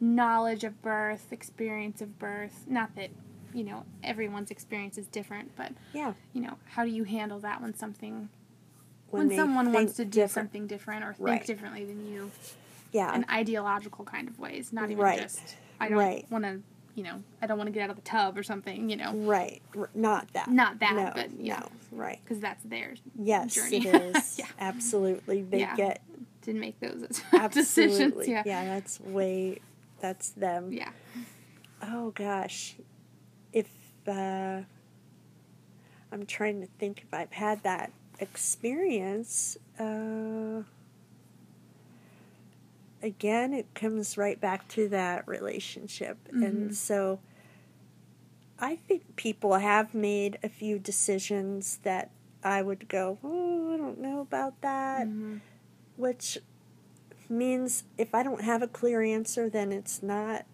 knowledge 0.00 0.64
of 0.64 0.82
birth, 0.82 1.32
experience 1.32 2.00
of 2.02 2.18
birth, 2.18 2.64
not 2.66 2.94
that 2.96 3.10
you 3.54 3.64
know 3.64 3.84
everyone's 4.02 4.50
experience 4.50 4.98
is 4.98 5.06
different, 5.06 5.54
but 5.56 5.72
Yeah, 5.94 6.12
you 6.32 6.42
know, 6.42 6.58
how 6.66 6.84
do 6.84 6.90
you 6.90 7.04
handle 7.04 7.38
that 7.40 7.62
when 7.62 7.74
something 7.74 8.28
when, 9.10 9.28
when, 9.28 9.36
someone 9.38 9.72
wants 9.72 9.94
to 9.94 10.04
do 10.04 10.10
different. 10.10 10.48
something 10.48 10.66
different 10.66 11.04
or 11.04 11.12
think 11.12 11.20
Right. 11.26 11.46
differently 11.46 11.84
than 11.84 12.06
you? 12.06 12.30
yeah, 12.92 13.14
in 13.14 13.24
ideological 13.30 14.04
kind 14.04 14.28
of 14.28 14.38
ways, 14.38 14.72
not 14.72 14.90
even 14.90 15.02
Right. 15.02 15.18
just 15.20 15.56
I 15.80 15.88
don't 15.88 15.98
Right. 15.98 16.26
want 16.30 16.44
to, 16.44 16.60
you 16.94 17.02
know, 17.04 17.22
I 17.40 17.46
don't 17.46 17.56
want 17.58 17.68
to 17.68 17.72
get 17.72 17.82
out 17.84 17.90
of 17.90 17.96
the 17.96 18.02
tub 18.02 18.36
or 18.36 18.42
something, 18.42 18.90
you 18.90 18.96
know, 18.96 19.12
right, 19.14 19.62
r- 19.76 19.90
not 19.94 20.32
that, 20.34 20.50
not 20.50 20.78
that, 20.80 20.94
no, 20.94 21.12
but 21.14 21.30
yeah, 21.40 21.60
no, 21.60 21.68
right. 21.98 22.18
because 22.22 22.40
that's 22.40 22.62
theirs. 22.64 23.00
Yes, 23.18 23.54
journey. 23.54 23.86
it 23.86 23.94
is. 24.16 24.38
Yeah. 24.38 24.46
Absolutely. 24.58 25.42
They 25.42 25.60
Yeah. 25.60 25.74
get 25.76 26.02
Didn't 26.42 26.60
make 26.60 26.78
those 26.80 27.22
absolutely. 27.32 27.62
decisions. 27.62 28.28
Yeah. 28.28 28.42
that's 28.64 29.00
way 29.00 29.60
that's 30.00 30.30
them. 30.30 30.72
Yeah. 30.72 30.90
Oh 31.82 32.10
gosh. 32.10 32.74
If 33.52 33.68
uh 34.06 34.60
I'm 36.12 36.26
trying 36.26 36.60
to 36.60 36.66
think 36.78 37.02
if 37.06 37.14
I've 37.14 37.32
had 37.32 37.62
that 37.62 37.90
experience, 38.20 39.56
uh 39.78 40.62
again 43.02 43.52
it 43.52 43.74
comes 43.74 44.16
right 44.16 44.40
back 44.40 44.68
to 44.68 44.88
that 44.88 45.26
relationship. 45.26 46.16
Mhm. 46.32 46.46
And 46.46 46.76
so 46.76 47.20
I 48.58 48.76
think 48.76 49.16
people 49.16 49.54
have 49.54 49.92
made 49.94 50.38
a 50.42 50.48
few 50.48 50.78
decisions 50.78 51.78
that 51.82 52.10
I 52.44 52.62
would 52.62 52.88
go, 52.88 53.18
oh, 53.24 53.74
I 53.74 53.76
don't 53.76 54.00
know 54.00 54.20
about 54.20 54.60
that 54.62 55.06
Mhm. 55.06 55.40
which 55.96 56.38
means 57.28 57.84
if 57.98 58.14
I 58.14 58.22
don't 58.22 58.42
have 58.42 58.62
a 58.62 58.68
clear 58.68 59.00
answer, 59.02 59.48
then 59.48 59.72
it's 59.72 60.02
not, 60.02 60.44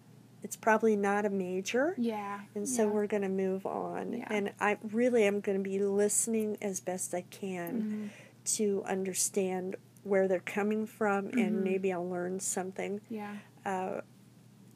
it's 0.43 0.55
probably 0.55 0.95
not 0.95 1.25
a 1.25 1.29
major. 1.29 1.93
Yeah. 1.97 2.41
And 2.55 2.67
so 2.69 2.85
yeah. 2.85 2.91
we're 2.91 3.07
going 3.07 3.23
to 3.23 3.29
move 3.29 3.65
on. 3.65 4.13
Yeah. 4.13 4.27
And 4.29 4.53
I 4.59 4.77
really 4.83 5.23
am 5.25 5.39
going 5.41 5.57
to 5.57 5.63
be 5.63 5.79
listening 5.79 6.57
as 6.61 6.79
best 6.79 7.13
I 7.13 7.21
can 7.23 8.11
Mhm. 8.13 8.53
to 8.55 8.83
understand 8.85 9.75
where 10.03 10.27
they're 10.27 10.39
coming 10.39 10.85
from 10.85 11.27
Mhm. 11.27 11.37
and 11.47 11.63
maybe 11.63 11.91
I'll 11.91 12.07
learn 12.09 12.39
something, 12.39 13.01
Yeah. 13.09 13.35
uh, 13.65 14.01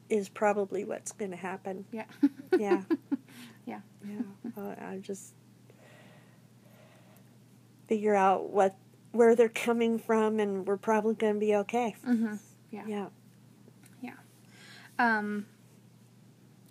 is 0.08 0.28
probably 0.28 0.84
what's 0.84 1.12
going 1.12 1.30
to 1.30 1.36
happen. 1.36 1.86
Yeah. 1.92 2.04
Yeah. 2.58 2.82
Yeah. 3.66 3.80
Yeah. 4.06 4.20
Uh, 4.56 4.74
I 4.78 4.98
just 4.98 5.34
figure 7.86 8.14
out 8.14 8.50
what 8.50 8.76
where 9.12 9.34
they're 9.36 9.48
coming 9.48 9.98
from 9.98 10.40
and 10.40 10.66
we're 10.66 10.76
probably 10.76 11.14
going 11.14 11.34
to 11.34 11.40
be 11.40 11.54
okay. 11.54 11.94
hmm 12.04 12.34
Yeah. 12.70 13.08
Yeah. 14.02 14.12
Um, 14.98 15.46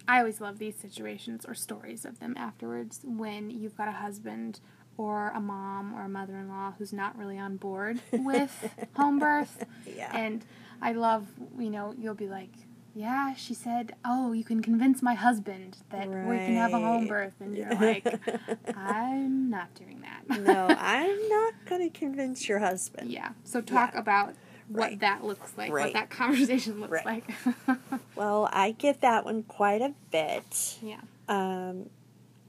I 0.07 0.19
always 0.19 0.41
love 0.41 0.59
these 0.59 0.75
situations 0.75 1.45
or 1.45 1.53
stories 1.55 2.03
of 2.05 2.19
them 2.19 2.33
afterwards 2.37 2.99
when 3.03 3.49
you've 3.49 3.75
got 3.77 3.87
a 3.87 3.93
husband 3.93 4.59
or 4.97 5.29
a 5.35 5.39
mom 5.39 5.93
or 5.95 6.03
a 6.03 6.09
mother 6.09 6.37
in 6.37 6.47
law 6.49 6.73
who's 6.77 6.93
not 6.93 7.17
really 7.17 7.37
on 7.37 7.57
board 7.57 7.99
with 8.11 8.69
home 8.95 9.19
birth. 9.19 9.65
Yeah. 9.85 10.15
And 10.15 10.45
I 10.81 10.91
love, 10.93 11.27
you 11.57 11.69
know, 11.69 11.93
you'll 11.97 12.13
be 12.13 12.27
like, 12.27 12.49
yeah, 12.95 13.33
she 13.33 13.55
said, 13.55 13.95
oh, 14.05 14.33
you 14.33 14.43
can 14.43 14.61
convince 14.61 15.01
my 15.01 15.15
husband 15.15 15.77
that 15.89 16.07
we 16.07 16.37
can 16.37 16.55
have 16.55 16.73
a 16.73 16.79
home 16.79 17.07
birth. 17.07 17.33
And 17.39 17.57
you're 17.57 17.73
like, 17.73 18.05
I'm 18.77 19.49
not 19.49 19.73
doing 19.73 20.01
that. 20.01 20.39
no, 20.41 20.67
I'm 20.77 21.29
not 21.29 21.53
going 21.65 21.89
to 21.89 21.99
convince 21.99 22.47
your 22.47 22.59
husband. 22.59 23.09
Yeah. 23.11 23.29
So 23.43 23.61
talk 23.61 23.93
Yeah. 23.93 23.99
about 23.99 24.27
what 24.67 24.89
Right. 24.91 24.99
that 24.99 25.23
looks 25.23 25.53
like, 25.57 25.71
Right. 25.71 25.85
what 25.85 25.93
that 25.93 26.09
conversation 26.11 26.79
looks 26.81 26.91
Right. 26.91 27.05
like. 27.05 27.77
Well, 28.15 28.47
I 28.53 28.71
get 28.71 29.01
that 29.01 29.25
one 29.25 29.41
quite 29.43 29.81
a 29.81 29.93
bit. 30.11 30.77
yeah. 30.83 31.01
Um, 31.27 31.89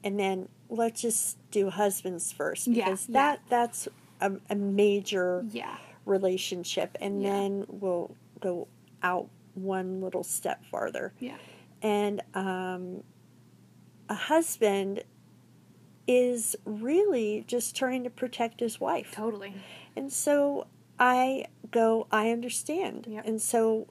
and 0.05 0.19
then 0.21 0.49
let's 0.75 1.01
just 1.01 1.39
do 1.51 1.71
husbands 1.71 2.33
first 2.33 2.69
because 2.69 3.09
yeah. 3.09 3.13
that 3.13 3.41
that's 3.49 3.89
a, 4.21 4.33
a 4.51 4.55
major 4.55 5.45
Yeah. 5.51 5.77
relationship, 6.05 6.97
and 7.01 7.23
Yeah. 7.23 7.31
then 7.31 7.65
we'll 7.69 8.15
go 8.41 8.69
out 9.03 9.29
one 9.55 10.01
little 10.01 10.25
step 10.25 10.65
farther. 10.65 11.13
Yeah. 11.21 11.37
And 11.83 12.23
um, 12.35 13.03
a 14.09 14.15
husband 14.15 15.05
is 16.07 16.57
really 16.65 17.45
just 17.47 17.75
trying 17.77 18.05
to 18.05 18.11
protect 18.11 18.61
his 18.61 18.81
wife. 18.81 19.13
Totally. 19.13 19.55
And 19.97 20.13
so 20.13 20.67
I 20.99 21.47
go, 21.71 22.07
I 22.11 22.31
understand. 22.31 23.07
Yep. 23.09 23.27
And 23.27 23.41
so 23.41 23.87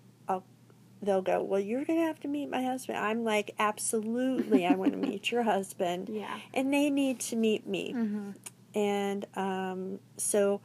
they'll 1.05 1.21
go, 1.21 1.41
Well, 1.43 1.59
you're 1.59 1.85
going 1.85 1.99
to 1.99 2.05
have 2.05 2.19
to 2.21 2.27
meet 2.27 2.49
my 2.49 2.63
husband. 2.63 2.97
I'm 2.97 3.23
like, 3.23 3.53
Absolutely, 3.59 4.65
I 4.65 4.75
want 4.75 4.91
to 4.93 4.97
meet 5.09 5.31
your 5.31 5.43
husband. 5.43 6.09
Yeah. 6.09 6.39
And 6.53 6.73
they 6.73 6.89
need 6.89 7.19
to 7.21 7.35
meet 7.35 7.67
me. 7.67 7.93
Mm-hmm. 7.95 8.31
And 8.75 9.25
um, 9.35 9.99
so 10.17 10.61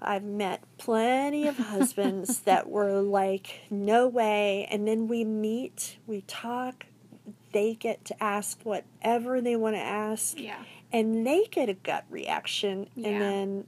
I've 0.00 0.24
met 0.24 0.62
plenty 0.78 1.46
of 1.46 1.56
husbands 1.56 2.40
that 2.44 2.68
were 2.68 3.00
like, 3.00 3.60
no 3.70 4.06
way. 4.08 4.68
And 4.70 4.86
then 4.86 5.08
we 5.08 5.24
meet, 5.24 5.96
we 6.06 6.20
talk, 6.22 6.86
they 7.52 7.74
get 7.74 8.04
to 8.06 8.22
ask 8.22 8.60
whatever 8.62 9.40
they 9.40 9.56
want 9.56 9.76
to 9.76 9.80
ask, 9.80 10.38
Yeah. 10.38 10.62
and 10.92 11.26
they 11.26 11.46
get 11.50 11.68
a 11.70 11.74
gut 11.74 12.04
reaction. 12.10 12.88
Yeah. 12.94 13.08
And 13.08 13.20
then 13.22 13.64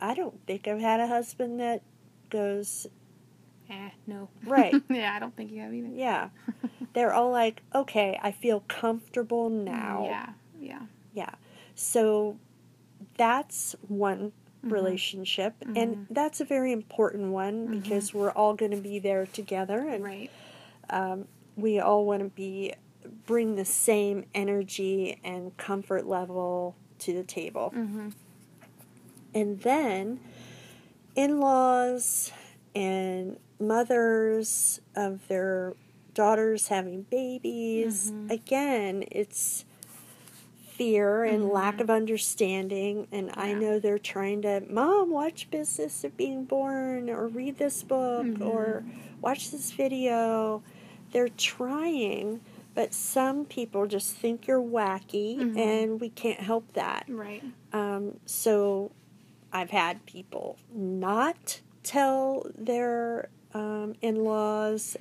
I 0.00 0.14
don't 0.14 0.44
think 0.46 0.66
I've 0.66 0.80
had 0.80 0.98
a 1.00 1.06
husband 1.06 1.60
that 1.60 1.82
goes, 2.28 2.86
Eh, 3.70 3.90
no. 4.06 4.28
Right. 4.44 4.74
yeah, 4.88 5.14
I 5.14 5.18
don't 5.18 5.34
think 5.36 5.50
you 5.50 5.60
have 5.60 5.74
either. 5.74 5.88
yeah. 5.88 6.28
They're 6.92 7.12
all 7.12 7.30
like, 7.30 7.62
okay, 7.74 8.18
I 8.22 8.32
feel 8.32 8.60
comfortable 8.68 9.50
now. 9.50 10.04
Yeah. 10.06 10.28
Yeah. 10.60 10.80
Yeah. 11.14 11.30
So 11.74 12.38
that's 13.16 13.74
one 13.88 14.32
Mhm. 14.64 14.72
relationship 14.72 15.54
Mhm. 15.60 15.76
and 15.76 16.06
that's 16.10 16.40
a 16.40 16.44
very 16.44 16.72
important 16.72 17.30
one 17.32 17.68
Mhm. 17.68 17.82
because 17.82 18.14
we're 18.14 18.30
all 18.30 18.54
going 18.54 18.70
to 18.72 18.80
be 18.80 18.98
there 18.98 19.26
together 19.26 19.80
and 19.88 20.02
Right. 20.02 20.30
um, 20.90 21.28
we 21.56 21.78
all 21.78 22.04
want 22.06 22.22
to 22.22 22.28
be 22.30 22.72
bring 23.26 23.54
the 23.54 23.64
same 23.64 24.24
energy 24.34 25.20
and 25.22 25.56
comfort 25.58 26.06
level 26.06 26.74
to 27.00 27.12
the 27.12 27.22
table 27.22 27.72
Mm-hmm. 27.76 28.08
and 29.34 29.60
then 29.60 30.20
in-laws 31.14 32.32
and 32.74 33.38
mothers 33.58 34.80
of 34.94 35.26
their 35.28 35.74
daughters 36.14 36.68
having 36.68 37.02
babies 37.02 38.10
Mhm. 38.10 38.30
again 38.30 39.04
it's 39.10 39.64
fear 40.72 41.24
and 41.24 41.48
lack 41.48 41.76
Mhm. 41.76 41.80
of 41.80 41.90
understanding 41.90 43.06
and 43.12 43.30
i 43.34 43.52
know 43.54 43.78
they're 43.78 43.98
trying 43.98 44.42
to 44.42 44.62
mom 44.68 45.10
watch 45.10 45.50
business 45.50 46.04
of 46.04 46.16
being 46.16 46.44
born 46.44 47.08
or 47.08 47.26
read 47.28 47.56
this 47.58 47.82
book 47.82 48.26
Mhm. 48.26 48.46
or 48.46 48.84
watch 49.20 49.50
this 49.50 49.72
video 49.72 50.62
they're 51.12 51.28
trying 51.30 52.40
but 52.74 52.92
some 52.92 53.46
people 53.46 53.86
just 53.86 54.14
think 54.16 54.46
you're 54.46 54.60
wacky 54.60 55.38
Mhm. 55.38 55.56
and 55.58 56.00
we 56.00 56.10
can't 56.10 56.40
help 56.40 56.70
that 56.74 57.04
Right. 57.08 57.42
um, 57.72 58.20
so 58.26 58.90
I've 59.52 59.70
had 59.70 60.04
people 60.06 60.56
not 60.74 61.60
tell 61.82 62.46
their 62.54 63.28
um, 63.56 63.94
in 64.02 64.16
laws. 64.24 64.96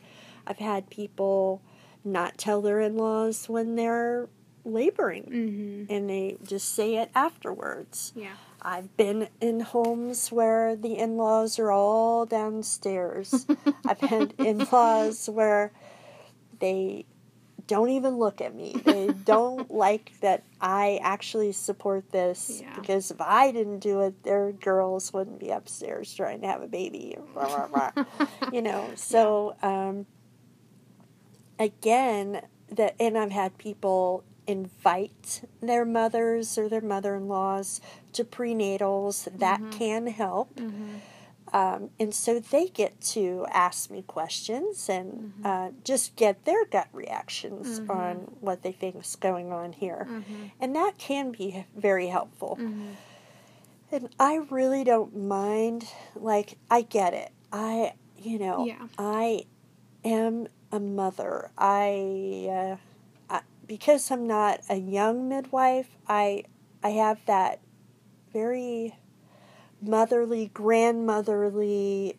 I've 0.47 0.59
had 0.59 0.89
people 0.89 1.61
not 2.03 2.37
tell 2.37 2.61
their 2.61 2.79
in 2.79 2.95
laws 2.97 3.49
when 3.49 3.75
they're 3.75 4.29
laboring 4.63 5.23
Mm-hmm. 5.25 5.93
and 5.93 6.09
they 6.09 6.37
just 6.43 6.73
say 6.73 6.95
it 6.95 7.09
afterwards. 7.13 8.13
Yeah. 8.15 8.33
I've 8.61 8.95
been 8.97 9.27
in 9.39 9.59
homes 9.59 10.31
where 10.31 10.75
the 10.75 10.97
in 10.97 11.17
laws 11.17 11.59
are 11.59 11.71
all 11.71 12.25
downstairs. 12.25 13.45
I've 13.85 13.99
had 13.99 14.33
in 14.39 14.65
laws 14.71 15.29
where 15.29 15.71
they 16.59 17.05
don't 17.67 17.89
even 17.89 18.17
look 18.17 18.41
at 18.41 18.53
me. 18.55 18.81
They 18.85 19.09
don't 19.25 19.69
like 19.71 20.11
that 20.21 20.43
I 20.61 20.99
actually 21.01 21.51
support 21.51 22.11
this 22.11 22.61
Yeah. 22.61 22.73
because 22.75 23.11
if 23.11 23.19
I 23.21 23.51
didn't 23.51 23.79
do 23.79 24.01
it, 24.01 24.23
their 24.23 24.51
girls 24.51 25.11
wouldn't 25.13 25.39
be 25.39 25.49
upstairs 25.49 26.13
trying 26.13 26.41
to 26.41 26.47
have 26.47 26.61
a 26.61 26.67
baby. 26.67 27.17
You 28.51 28.61
know, 28.61 28.91
so 28.95 29.55
um, 29.61 30.05
again, 31.59 32.41
that 32.71 32.95
and 32.99 33.17
I've 33.17 33.31
had 33.31 33.57
people 33.57 34.23
invite 34.47 35.41
their 35.61 35.85
mothers 35.85 36.57
or 36.57 36.69
their 36.69 36.81
mother-in-laws 36.81 37.81
to 38.13 38.23
prenatals 38.23 39.27
that 39.39 39.59
Mhm. 39.61 39.71
can 39.71 40.07
help 40.07 40.55
Mm-hmm. 40.55 40.97
Um, 41.55 41.89
and 42.01 42.13
so 42.13 42.39
they 42.39 42.67
get 42.67 42.99
to 42.99 43.45
ask 43.49 43.89
me 43.89 44.01
questions 44.01 44.89
and 44.89 45.07
Mhm. 45.39 45.45
uh, 45.45 45.71
just 45.85 46.15
get 46.17 46.43
their 46.43 46.65
gut 46.65 46.89
reactions 46.91 47.79
Mhm. 47.79 47.89
on 47.89 48.15
what 48.41 48.61
they 48.61 48.73
think 48.73 48.95
is 48.97 49.15
going 49.15 49.53
on 49.53 49.71
here. 49.71 50.05
Mm-hmm. 50.09 50.43
And 50.59 50.75
that 50.75 50.97
can 50.97 51.31
be 51.31 51.65
very 51.73 52.07
helpful. 52.07 52.57
Mm-hmm. 52.59 52.91
And 53.91 54.09
I 54.19 54.35
really 54.49 54.83
don't 54.83 55.15
mind, 55.15 55.87
like, 56.13 56.57
I 56.69 56.81
get 56.81 57.13
it. 57.13 57.31
I, 57.53 57.93
you 58.17 58.37
know, 58.37 58.65
Yeah. 58.65 58.87
I 58.97 59.45
am 60.03 60.47
a 60.73 60.79
mother. 60.81 61.51
I, 61.57 62.47
uh, 62.49 62.77
I, 63.29 63.41
because 63.65 64.11
I'm 64.11 64.27
not 64.27 64.59
a 64.69 64.75
young 64.75 65.29
midwife, 65.29 65.95
I, 66.07 66.43
I 66.83 66.89
have 66.89 67.19
that 67.27 67.61
very 68.33 68.95
motherly, 69.81 70.51
grandmotherly 70.53 72.17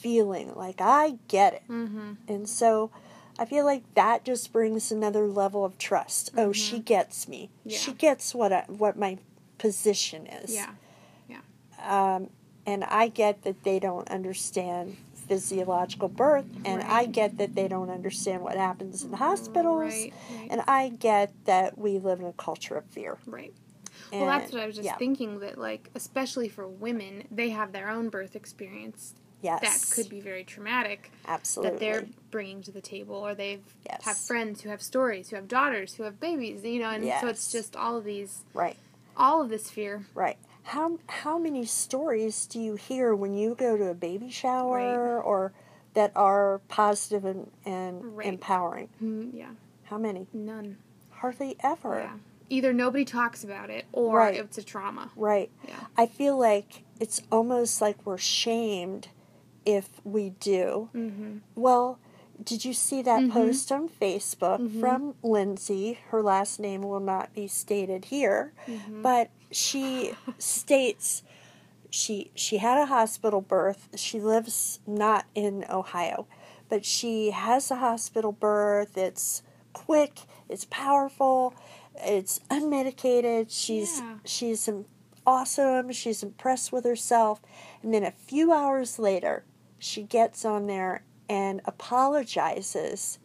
feeling. 0.00 0.54
Like, 0.54 0.80
I 0.80 1.18
get 1.28 1.54
it. 1.54 1.62
Mm-hmm. 1.68 2.12
And 2.28 2.48
so 2.48 2.90
I 3.38 3.44
feel 3.44 3.64
like 3.64 3.82
that 3.94 4.24
just 4.24 4.52
brings 4.52 4.90
another 4.92 5.26
level 5.26 5.64
of 5.64 5.78
trust. 5.78 6.30
Oh, 6.36 6.52
she 6.52 6.78
gets 6.78 7.28
me. 7.28 7.50
Yeah. 7.64 7.78
She 7.78 7.92
gets 7.92 8.34
what 8.34 8.52
I, 8.52 8.64
what 8.68 8.96
my 8.98 9.18
position 9.58 10.26
is. 10.26 10.54
Yeah. 10.54 10.70
Yeah. 11.28 12.14
Um, 12.16 12.30
and 12.66 12.84
I 12.84 13.08
get 13.08 13.42
that 13.42 13.64
they 13.64 13.78
don't 13.78 14.08
understand 14.10 14.96
physiological 15.26 16.08
birth, 16.08 16.46
and 16.64 16.82
I 16.82 17.04
get 17.04 17.36
that 17.36 17.54
they 17.54 17.68
don't 17.68 17.90
understand 17.90 18.42
what 18.42 18.56
happens 18.56 19.04
in 19.04 19.12
hospitals, 19.12 19.92
Right. 19.92 20.12
Right. 20.30 20.48
and 20.50 20.62
I 20.66 20.88
get 20.88 21.32
that 21.44 21.76
we 21.76 21.98
live 21.98 22.20
in 22.20 22.26
a 22.26 22.32
culture 22.32 22.76
of 22.76 22.86
fear. 22.86 23.18
right. 23.26 23.52
And, 24.12 24.20
Well, 24.20 24.30
that's 24.38 24.52
what 24.52 24.62
I 24.62 24.66
was 24.66 24.76
just 24.76 24.86
yeah, 24.86 24.96
thinking 24.96 25.40
that, 25.40 25.58
like, 25.58 25.90
especially 25.94 26.48
for 26.48 26.66
women, 26.66 27.24
they 27.30 27.50
have 27.50 27.72
their 27.72 27.88
own 27.88 28.08
birth 28.08 28.36
experience 28.36 29.14
Yes, 29.40 29.60
that 29.60 29.94
could 29.94 30.08
be 30.10 30.20
very 30.20 30.42
traumatic 30.42 31.12
absolutely. 31.26 31.70
that 31.72 31.80
they're 31.80 32.08
bringing 32.32 32.60
to 32.62 32.72
the 32.72 32.80
table, 32.80 33.14
or 33.14 33.34
they've 33.34 33.62
Yes. 33.88 34.04
have 34.04 34.16
friends 34.16 34.62
who 34.62 34.68
have 34.68 34.82
stories, 34.82 35.30
who 35.30 35.36
have 35.36 35.46
daughters, 35.46 35.94
who 35.94 36.02
have 36.02 36.18
babies, 36.18 36.64
you 36.64 36.80
know, 36.80 36.90
and 36.90 37.04
so 37.20 37.28
it's 37.28 37.52
just 37.52 37.76
all 37.76 37.96
of 37.96 38.04
these, 38.04 38.44
right, 38.52 38.76
all 39.16 39.40
of 39.42 39.48
this 39.48 39.70
fear. 39.70 40.06
right. 40.14 40.38
How 40.64 40.98
how 41.08 41.38
many 41.38 41.64
stories 41.64 42.44
do 42.46 42.60
you 42.60 42.74
hear 42.74 43.14
when 43.14 43.32
you 43.32 43.54
go 43.54 43.76
to 43.78 43.88
a 43.88 43.94
baby 43.94 44.28
shower 44.30 45.22
or 45.22 45.52
that 45.94 46.12
are 46.14 46.60
positive 46.68 47.24
and, 47.24 47.50
and 47.64 48.16
Right. 48.16 48.26
empowering? 48.26 48.88
Mm, 49.02 49.30
yeah, 49.32 49.52
How 49.84 49.96
many? 49.98 50.26
none. 50.32 50.76
Hardly 51.10 51.56
ever. 51.62 52.00
Yeah. 52.00 52.16
Either 52.50 52.72
nobody 52.72 53.04
talks 53.04 53.44
about 53.44 53.70
it, 53.70 53.84
or 53.92 54.16
Right. 54.18 54.36
it's 54.36 54.58
a 54.58 54.62
trauma. 54.62 55.10
Right. 55.16 55.50
Yeah. 55.66 55.74
I 55.96 56.06
feel 56.06 56.36
like 56.38 56.84
it's 56.98 57.20
almost 57.30 57.80
like 57.80 58.04
we're 58.06 58.16
shamed 58.18 59.08
if 59.66 59.88
we 60.04 60.30
do. 60.30 60.88
Mm-hmm. 60.94 61.38
Well, 61.54 61.98
did 62.42 62.64
you 62.64 62.72
see 62.72 63.02
that 63.02 63.20
Mhm. 63.22 63.30
post 63.32 63.70
on 63.72 63.88
Facebook 63.88 64.60
Mhm. 64.60 64.80
from 64.80 65.14
Lindsay? 65.22 65.98
Her 66.10 66.22
last 66.22 66.58
name 66.60 66.82
will 66.82 67.00
not 67.00 67.34
be 67.34 67.48
stated 67.48 68.06
here, 68.06 68.52
Mm-hmm. 68.66 69.02
but 69.02 69.30
she 69.50 70.12
states 70.38 71.22
she 71.90 72.30
she 72.34 72.58
had 72.58 72.78
a 72.78 72.86
hospital 72.86 73.40
birth. 73.40 73.88
She 73.96 74.20
lives 74.20 74.78
not 74.86 75.24
in 75.34 75.64
Ohio, 75.70 76.26
but 76.68 76.84
she 76.84 77.30
has 77.30 77.70
a 77.70 77.76
hospital 77.76 78.30
birth. 78.32 78.96
It's 78.96 79.42
quick, 79.72 80.20
it's 80.50 80.66
powerful, 80.70 81.54
it's 82.04 82.40
unmedicated. 82.50 83.46
She's 83.50 83.98
Yeah. 84.00 84.14
she's 84.24 84.68
awesome. 85.26 85.92
She's 85.92 86.22
impressed 86.22 86.72
with 86.72 86.84
herself. 86.84 87.40
And 87.82 87.92
then 87.92 88.04
a 88.04 88.10
few 88.12 88.52
hours 88.52 88.98
later, 88.98 89.44
she 89.78 90.02
gets 90.02 90.44
on 90.44 90.66
there 90.66 91.02
and 91.28 91.60
apologizes 91.66 93.18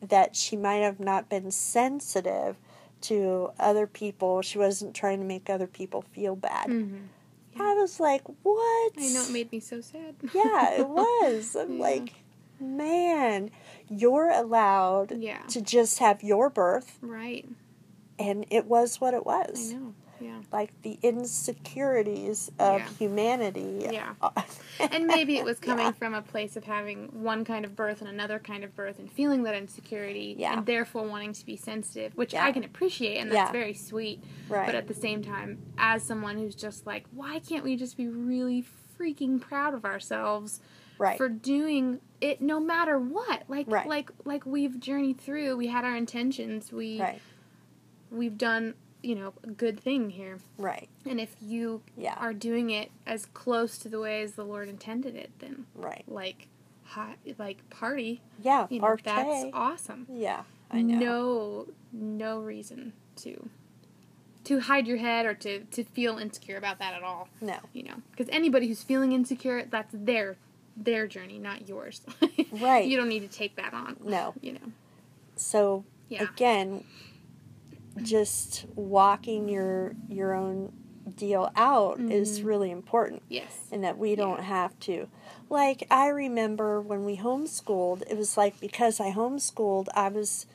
that 0.00 0.36
she 0.36 0.56
might 0.56 0.76
have 0.82 1.00
not 1.00 1.28
been 1.28 1.50
sensitive 1.50 2.56
to 3.02 3.50
other 3.58 3.86
people. 3.86 4.42
She 4.42 4.58
wasn't 4.58 4.94
trying 4.94 5.18
to 5.20 5.24
make 5.26 5.50
other 5.50 5.66
people 5.66 6.02
feel 6.02 6.36
bad. 6.36 6.68
Mm-hmm. 6.68 7.60
I 7.60 7.74
was 7.74 7.98
like, 7.98 8.22
what? 8.44 8.92
I 8.98 9.08
know 9.12 9.22
it 9.24 9.30
made 9.32 9.50
me 9.50 9.58
so 9.60 9.80
sad. 9.80 10.14
yeah, 10.32 10.74
it 10.78 10.88
was. 10.88 11.56
I'm 11.56 11.74
Yeah. 11.76 11.82
like, 11.82 12.14
man, 12.60 13.50
you're 13.90 14.30
allowed 14.30 15.12
Yeah. 15.18 15.42
to 15.48 15.60
just 15.60 15.98
have 15.98 16.22
your 16.22 16.50
birth, 16.50 16.98
Right. 17.02 17.48
and 18.18 18.46
it 18.50 18.66
was 18.66 19.00
what 19.00 19.14
it 19.14 19.22
I 19.26 19.46
was. 19.46 19.72
know. 19.72 19.94
Yeah. 20.20 20.40
like 20.50 20.72
the 20.82 20.98
insecurities 21.02 22.50
of 22.58 22.80
Yeah. 22.80 22.88
humanity. 22.98 23.86
Yeah. 23.90 24.14
and 24.80 25.06
maybe 25.06 25.36
it 25.38 25.44
was 25.44 25.60
coming 25.60 25.86
Yeah. 25.86 25.92
from 25.92 26.12
a 26.12 26.22
place 26.22 26.56
of 26.56 26.64
having 26.64 27.22
one 27.22 27.44
kind 27.44 27.64
of 27.64 27.76
birth 27.76 28.00
and 28.00 28.10
another 28.10 28.40
kind 28.40 28.64
of 28.64 28.74
birth 28.74 28.98
and 28.98 29.08
feeling 29.10 29.44
that 29.44 29.54
insecurity 29.54 30.34
Yeah. 30.36 30.54
and 30.58 30.66
therefore 30.66 31.04
wanting 31.06 31.32
to 31.34 31.46
be 31.46 31.56
sensitive 31.56 32.16
which 32.16 32.34
i 32.34 32.50
can 32.50 32.64
appreciate 32.64 33.18
and 33.18 33.30
that's 33.30 33.52
very 33.52 33.74
sweet 33.74 34.22
Right. 34.48 34.66
but 34.66 34.74
at 34.74 34.88
the 34.88 34.94
same 34.94 35.22
time 35.22 35.58
as 35.78 36.02
someone 36.02 36.36
who's 36.38 36.56
just 36.56 36.84
like 36.86 37.04
why 37.12 37.38
can't 37.38 37.62
we 37.62 37.76
just 37.76 37.96
be 37.96 38.08
really 38.08 38.64
freaking 38.98 39.40
proud 39.40 39.72
of 39.74 39.84
ourselves 39.84 40.60
right. 40.98 41.16
for 41.16 41.28
doing 41.28 42.00
it 42.20 42.40
no 42.40 42.58
matter 42.60 42.98
what 42.98 43.44
like 43.48 43.66
Right. 43.68 43.86
like 43.86 44.10
like 44.24 44.44
we've 44.46 44.80
journeyed 44.80 45.20
through 45.20 45.56
we 45.56 45.68
had 45.68 45.84
our 45.84 45.94
intentions 45.96 46.72
we 46.72 47.00
right. 47.00 47.20
we've 48.10 48.36
done 48.36 48.74
you 49.02 49.14
know 49.14 49.32
a 49.44 49.48
good 49.48 49.78
thing 49.78 50.10
here 50.10 50.38
Right. 50.56 50.88
and 51.06 51.20
if 51.20 51.36
you 51.40 51.82
Yeah. 51.96 52.14
are 52.18 52.32
doing 52.34 52.70
it 52.70 52.90
as 53.06 53.26
close 53.26 53.78
to 53.78 53.88
the 53.88 54.00
way 54.00 54.22
as 54.22 54.32
the 54.32 54.44
Lord 54.44 54.68
intended 54.68 55.14
it, 55.14 55.30
then 55.38 55.66
Right. 55.74 56.02
like 56.08 56.48
hot, 56.84 57.18
like 57.38 57.68
party, 57.70 58.20
Yeah. 58.42 58.66
you 58.70 58.80
know, 58.80 58.96
that's 59.02 59.44
awesome. 59.52 60.06
Yeah. 60.12 60.42
I 60.70 60.82
know. 60.82 60.98
No, 60.98 61.66
no 61.92 62.40
reason 62.40 62.92
to 63.16 63.48
to 64.44 64.60
hide 64.60 64.86
your 64.88 64.96
head 64.96 65.26
or 65.26 65.34
to 65.34 65.64
to 65.64 65.84
feel 65.84 66.18
insecure 66.18 66.56
about 66.56 66.78
that 66.80 66.94
at 66.94 67.02
all. 67.02 67.28
No. 67.40 67.58
You 67.72 67.84
know, 67.84 68.02
because 68.10 68.28
anybody 68.30 68.66
who's 68.66 68.82
feeling 68.82 69.12
insecure, 69.12 69.64
that's 69.64 69.94
their 69.96 70.36
their 70.84 71.06
journey, 71.06 71.38
not 71.38 71.68
yours. 71.68 72.00
Right. 72.50 72.86
You 72.88 72.96
don't 72.96 73.08
need 73.10 73.20
to 73.20 73.28
take 73.28 73.56
that 73.56 73.74
on. 73.74 73.96
No. 74.02 74.34
You 74.40 74.52
know. 74.54 74.72
So 75.36 75.84
Yeah. 76.08 76.22
again, 76.22 76.84
just 78.02 78.64
walking 78.74 79.48
your 79.48 79.94
your 80.08 80.34
own 80.34 80.72
deal 81.16 81.50
out 81.56 81.98
is 82.00 82.38
Mm-hmm. 82.38 82.48
really 82.48 82.70
important. 82.70 83.22
Yes. 83.28 83.66
and 83.72 83.82
that 83.84 83.98
we 83.98 84.14
don't 84.14 84.40
have 84.42 84.78
to. 84.80 85.08
Like 85.50 85.86
I 85.90 86.08
remember 86.08 86.80
when 86.80 87.04
we 87.04 87.16
homeschooled, 87.18 88.02
it 88.10 88.16
was 88.16 88.36
like 88.36 88.58
because 88.60 89.00
I 89.00 89.10
homeschooled, 89.12 89.88
I 89.94 90.08
was 90.08 90.46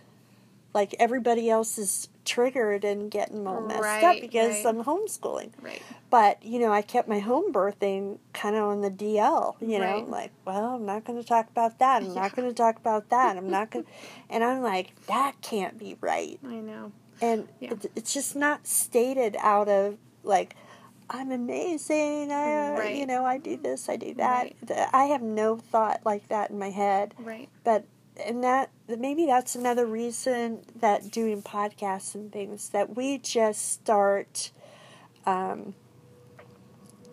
like 0.74 0.96
everybody 1.00 1.50
else 1.50 1.78
is 1.78 2.08
triggered 2.26 2.84
and 2.84 3.10
getting 3.12 3.46
all 3.48 3.62
messed 3.62 4.04
up 4.04 4.20
because 4.22 4.64
right. 4.64 4.76
I'm 4.76 4.84
homeschooling. 4.84 5.52
Right. 5.62 5.82
But 6.10 6.44
you 6.46 6.60
know, 6.60 6.72
I 6.72 6.82
kept 6.82 7.08
my 7.08 7.20
home 7.20 7.52
birthing 7.52 8.20
kind 8.34 8.56
of 8.56 8.64
on 8.64 8.82
the 8.82 8.92
DL. 8.92 9.56
You 9.62 9.80
know, 9.80 9.86
Right. 10.00 10.08
like, 10.08 10.32
well, 10.46 10.76
I'm 10.76 10.86
not 10.86 11.06
going 11.06 11.22
to 11.22 11.28
talk 11.28 11.50
about 11.50 11.80
that. 11.80 12.04
I'm 12.04 12.14
not 12.14 12.36
going 12.36 12.48
to 12.48 12.54
talk 12.54 12.78
about 12.78 13.10
that. 13.10 13.38
I'm 13.38 13.50
not 13.50 13.72
going, 13.72 13.86
and 14.30 14.44
I'm 14.44 14.62
like, 14.62 14.94
that 15.08 15.36
can't 15.42 15.78
be 15.78 15.98
right 16.02 16.40
I 16.46 16.56
know. 16.56 16.92
and 17.22 17.48
Yeah. 17.60 17.72
it, 17.72 17.92
it's 17.96 18.14
just 18.14 18.36
not 18.36 18.68
stated 18.68 19.36
out 19.40 19.70
of 19.70 19.98
like 20.24 20.56
i'm 21.10 21.32
amazing 21.32 22.32
I, 22.32 22.76
Right. 22.78 22.96
you 22.96 23.06
know 23.06 23.26
i 23.26 23.38
do 23.38 23.58
this 23.58 23.90
i 23.90 23.98
do 23.98 24.14
that 24.16 24.54
Right. 24.70 24.88
I 24.94 25.04
have 25.06 25.22
no 25.22 25.58
thought 25.58 26.00
like 26.06 26.28
that 26.30 26.50
in 26.50 26.58
my 26.58 26.70
head 26.70 27.14
Right. 27.20 27.50
but 27.66 27.86
and 28.26 28.44
that 28.44 28.70
maybe 28.88 29.26
that's 29.26 29.56
another 29.56 29.86
reason 29.86 30.60
that 30.76 31.10
doing 31.12 31.42
podcasts 31.42 32.14
and 32.16 32.32
things 32.32 32.70
that 32.70 32.96
we 32.96 33.18
just 33.18 33.72
start 33.74 34.52
um, 35.26 35.74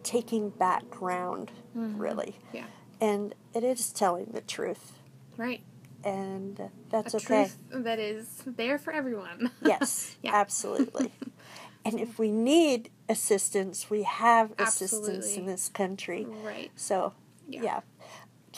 taking 0.02 0.50
background 0.50 1.50
really 1.74 2.36
Mm-hmm. 2.48 2.56
Yeah. 2.56 2.64
and 3.00 3.34
it 3.54 3.62
is 3.64 3.92
telling 3.92 4.26
the 4.32 4.40
truth 4.40 4.92
Right. 5.36 5.62
and 6.04 6.70
that's 6.90 7.14
A 7.14 7.18
okay 7.18 7.44
truth 7.44 7.58
that 7.84 7.98
is 7.98 8.42
there 8.46 8.78
for 8.78 8.92
everyone. 8.92 9.50
Yes, 9.62 10.16
Yeah. 10.22 10.32
absolutely. 10.34 11.12
and 11.84 12.00
if 12.00 12.18
we 12.18 12.30
need 12.32 12.90
assistance, 13.08 13.88
we 13.88 14.02
have 14.02 14.52
assistance 14.58 15.06
Absolutely. 15.08 15.36
in 15.36 15.46
this 15.46 15.68
country. 15.68 16.26
right. 16.44 16.70
So, 16.76 17.14
Yeah. 17.48 17.62
yeah. 17.62 17.80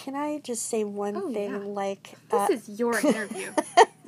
Can 0.02 0.16
I 0.16 0.40
just 0.40 0.66
say 0.68 0.82
one 0.84 1.16
Oh, 1.16 1.32
thing? 1.32 1.52
yeah. 1.52 1.58
Like, 1.58 2.14
This 2.28 2.50
uh, 2.50 2.52
is 2.52 2.68
your 2.80 2.98
interview. 3.06 3.52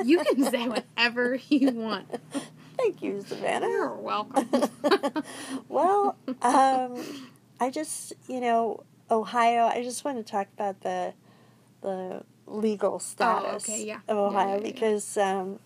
you 0.03 0.19
can 0.25 0.45
say 0.45 0.69
whatever 0.69 1.39
you 1.49 1.71
want. 1.71 2.07
thank 2.77 3.01
you, 3.03 3.23
Savannah. 3.23 3.69
You're 3.69 3.95
welcome. 3.97 4.49
well, 5.69 6.17
um, 6.43 6.97
I 7.61 7.71
just, 7.71 8.13
you 8.29 8.41
know, 8.41 8.83
Ohio. 9.09 9.67
I 9.67 9.83
just 9.85 10.05
want 10.05 10.19
to 10.19 10.25
talk 10.25 10.49
about 10.55 10.81
the 10.81 11.15
the 11.83 12.23
legal 12.47 12.99
status 12.99 13.69
Oh, 13.69 13.73
okay, 13.73 13.85
yeah. 13.87 14.01
of 14.09 14.17
Ohio 14.17 14.57
yeah, 14.59 14.67
yeah. 14.67 14.73
because, 14.73 15.17
um, 15.17 15.61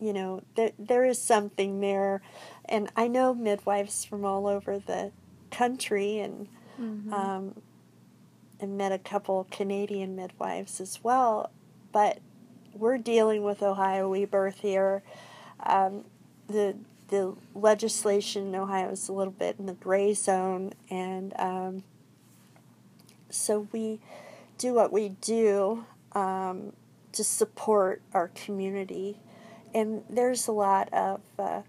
you 0.00 0.12
know, 0.12 0.42
there 0.56 0.72
there 0.78 1.04
is 1.04 1.20
something 1.22 1.78
there, 1.80 2.20
and 2.64 2.90
I 2.96 3.06
know 3.06 3.32
midwives 3.32 4.04
from 4.04 4.24
all 4.24 4.48
over 4.48 4.78
the 4.80 5.12
country, 5.52 6.18
and 6.18 6.48
Mhm. 6.80 7.12
um, 7.12 7.62
and 8.62 8.78
met 8.78 8.92
a 8.92 8.98
couple 8.98 9.46
Canadian 9.50 10.16
midwives 10.16 10.80
as 10.80 11.02
well, 11.02 11.50
but 11.92 12.20
we're 12.72 12.98
dealing 12.98 13.42
with 13.42 13.62
Ohio. 13.62 14.08
We 14.08 14.24
birth 14.24 14.60
here. 14.60 15.02
Um, 15.64 16.04
the 16.48 16.76
the 17.08 17.34
legislation 17.54 18.46
in 18.46 18.54
Ohio 18.54 18.90
is 18.90 19.08
a 19.08 19.12
little 19.12 19.32
bit 19.32 19.56
in 19.58 19.66
the 19.66 19.74
gray 19.74 20.14
zone, 20.14 20.72
and 20.88 21.34
um, 21.38 21.82
so 23.28 23.68
we 23.72 24.00
do 24.58 24.74
what 24.74 24.92
we 24.92 25.10
do 25.20 25.84
um, 26.12 26.72
to 27.12 27.24
support 27.24 28.00
our 28.14 28.28
community. 28.28 29.18
And 29.74 30.04
there's 30.08 30.48
a 30.48 30.52
lot 30.52 30.92
of, 30.92 31.20
uh, 31.38 31.62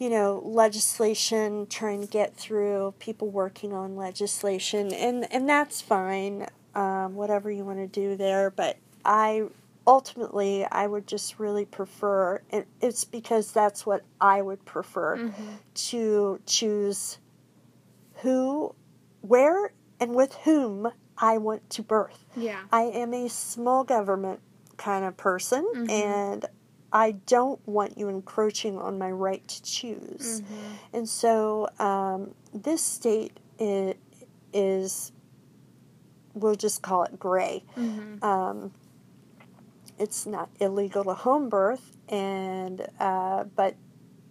you 0.00 0.08
know, 0.10 0.40
legislation 0.44 1.66
trying 1.68 2.00
to 2.00 2.06
get 2.06 2.34
through, 2.34 2.94
people 2.98 3.28
working 3.28 3.72
on 3.72 3.94
legislation, 3.96 4.92
and, 4.94 5.30
and 5.32 5.46
that's 5.48 5.80
fine, 5.82 6.46
um, 6.74 7.14
whatever 7.14 7.50
you 7.50 7.64
want 7.64 7.78
to 7.78 7.86
do 7.86 8.16
there. 8.16 8.48
But 8.50 8.78
I 9.04 9.44
ultimately, 9.86 10.64
I 10.72 10.86
would 10.86 11.06
just 11.06 11.38
really 11.38 11.66
prefer, 11.66 12.40
and 12.50 12.64
it's 12.80 13.04
because 13.04 13.52
that's 13.52 13.84
what 13.84 14.02
I 14.20 14.40
would 14.40 14.64
prefer, 14.64 15.18
Mm-hmm. 15.18 15.42
to 15.74 16.40
choose 16.46 17.18
who, 18.22 18.74
where, 19.20 19.72
and 19.98 20.14
with 20.14 20.34
whom 20.44 20.90
I 21.18 21.36
want 21.38 21.68
to 21.70 21.82
birth. 21.82 22.24
yeah. 22.36 22.60
I 22.72 22.82
am 22.84 23.12
a 23.12 23.28
small 23.28 23.84
government 23.84 24.40
kind 24.78 25.04
of 25.04 25.16
person, 25.18 25.66
Mhm. 25.74 25.90
and 25.90 26.46
I 26.92 27.12
don't 27.26 27.60
want 27.68 27.96
you 27.98 28.08
encroaching 28.08 28.76
on 28.78 28.98
my 28.98 29.10
right 29.10 29.46
to 29.46 29.62
choose. 29.62 30.42
Mhm. 30.42 30.44
And 30.92 31.08
so 31.08 31.68
um, 31.78 32.34
this 32.52 32.82
state 32.82 33.38
is, 33.58 33.94
is, 34.52 35.12
we'll 36.34 36.54
just 36.56 36.82
call 36.82 37.04
it 37.04 37.18
gray. 37.18 37.64
Mhm. 37.76 38.22
Um, 38.24 38.72
it's 39.98 40.26
not 40.26 40.48
illegal 40.60 41.04
to 41.04 41.14
home 41.14 41.48
birth, 41.48 41.96
and 42.08 42.86
uh, 42.98 43.44
but 43.44 43.76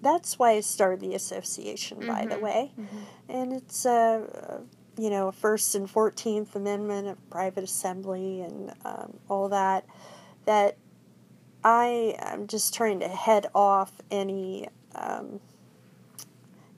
that's 0.02 0.40
why 0.40 0.52
I 0.52 0.62
started 0.62 1.00
the 1.02 1.14
association, 1.14 2.00
by 2.08 2.26
the 2.26 2.36
Mhm. 2.36 2.42
way. 2.42 2.72
Mhm. 2.78 2.88
And 3.30 3.54
it's 3.54 3.86
uh, 3.86 4.62
you 4.98 5.10
know 5.10 5.32
First 5.32 5.76
and 5.76 5.90
Fourteenth 5.90 6.56
Amendment 6.56 7.08
of 7.08 7.30
private 7.30 7.64
assembly 7.64 8.42
and 8.42 8.74
um, 8.84 9.20
all 9.30 9.48
that. 9.50 9.86
That 10.46 10.78
I 11.64 12.16
am 12.20 12.48
just 12.48 12.74
trying 12.74 13.00
to 13.02 13.08
head 13.08 13.48
off 13.54 13.92
any 14.10 14.68
um, 14.96 15.40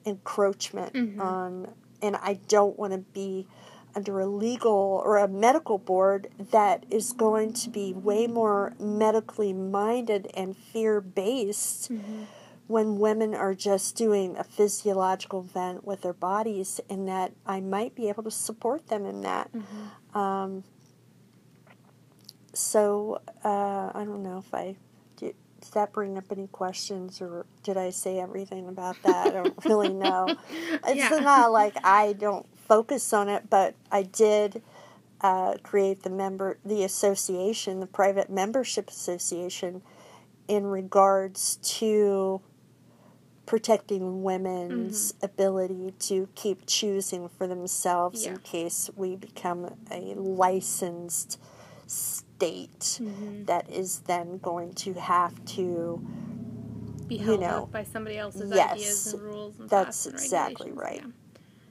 encroachment 0.04 0.92
Mhm. 0.94 1.20
on, 1.20 1.68
and 2.00 2.16
I 2.16 2.34
don't 2.48 2.78
want 2.78 2.92
to 2.92 2.98
be 2.98 3.46
under 3.94 4.20
a 4.20 4.26
legal 4.26 4.72
or 5.04 5.18
a 5.18 5.28
medical 5.28 5.78
board 5.78 6.28
that 6.50 6.84
is 6.90 7.12
going 7.12 7.52
to 7.52 7.70
be 7.70 7.92
way 7.92 8.26
more 8.26 8.72
medically 8.80 9.52
minded 9.52 10.30
and 10.34 10.56
fear 10.56 11.00
based 11.00 11.90
Mhm. 11.92 12.26
when 12.68 12.98
women 12.98 13.34
are 13.34 13.54
just 13.54 13.94
doing 13.96 14.36
a 14.36 14.44
physiological 14.44 15.40
event 15.40 15.84
with 15.86 16.00
their 16.00 16.14
bodies, 16.14 16.80
and 16.88 17.06
that 17.06 17.32
I 17.44 17.60
might 17.60 17.94
be 17.94 18.08
able 18.08 18.22
to 18.22 18.30
support 18.30 18.86
them 18.88 19.04
in 19.04 19.20
that. 19.22 19.50
Mhm. 19.52 20.16
Um, 20.18 20.64
so 22.52 23.20
uh, 23.44 23.90
I 23.94 24.04
don't 24.04 24.22
know 24.22 24.38
if 24.38 24.52
I 24.54 24.76
did. 25.16 25.34
Did 25.60 25.72
that 25.74 25.92
bring 25.92 26.18
up 26.18 26.24
any 26.30 26.48
questions, 26.48 27.20
or 27.20 27.46
did 27.62 27.76
I 27.76 27.90
say 27.90 28.18
everything 28.18 28.66
about 28.68 29.02
that? 29.04 29.28
I 29.28 29.32
don't 29.32 29.64
really 29.68 29.92
know. 29.94 30.36
It's 30.86 31.10
Yeah. 31.10 31.20
not 31.20 31.52
like 31.52 31.76
I 31.84 32.14
don't 32.14 32.46
focus 32.68 33.12
on 33.12 33.28
it, 33.28 33.48
but 33.48 33.74
I 33.90 34.02
did 34.02 34.62
uh, 35.20 35.54
create 35.62 36.02
the 36.02 36.10
member, 36.10 36.58
the 36.64 36.82
association, 36.82 37.80
the 37.80 37.86
private 37.86 38.28
membership 38.28 38.88
association, 38.90 39.82
in 40.48 40.66
regards 40.66 41.56
to 41.62 42.40
protecting 43.46 44.22
women's 44.22 45.14
ability 45.22 45.92
to 45.98 46.28
keep 46.34 46.66
choosing 46.66 47.28
for 47.28 47.46
themselves 47.46 48.24
in 48.26 48.38
case 48.38 48.88
we 48.96 49.16
become 49.16 49.74
a 49.90 50.14
licensed 50.14 51.38
state 52.42 52.80
Mhm. 53.00 53.46
that 53.46 53.70
is 53.70 54.00
then 54.00 54.38
going 54.38 54.72
to 54.74 54.94
have 54.94 55.44
to 55.44 56.00
be 57.06 57.16
you 57.16 57.24
held 57.24 57.40
know, 57.40 57.62
up 57.64 57.72
by 57.72 57.84
somebody 57.84 58.18
else's 58.18 58.50
yes, 58.50 58.72
ideas 58.72 59.14
and 59.14 59.22
rules 59.22 59.58
and 59.60 59.70
that's 59.70 60.06
and 60.06 60.14
exactly 60.14 60.72
right. 60.72 61.04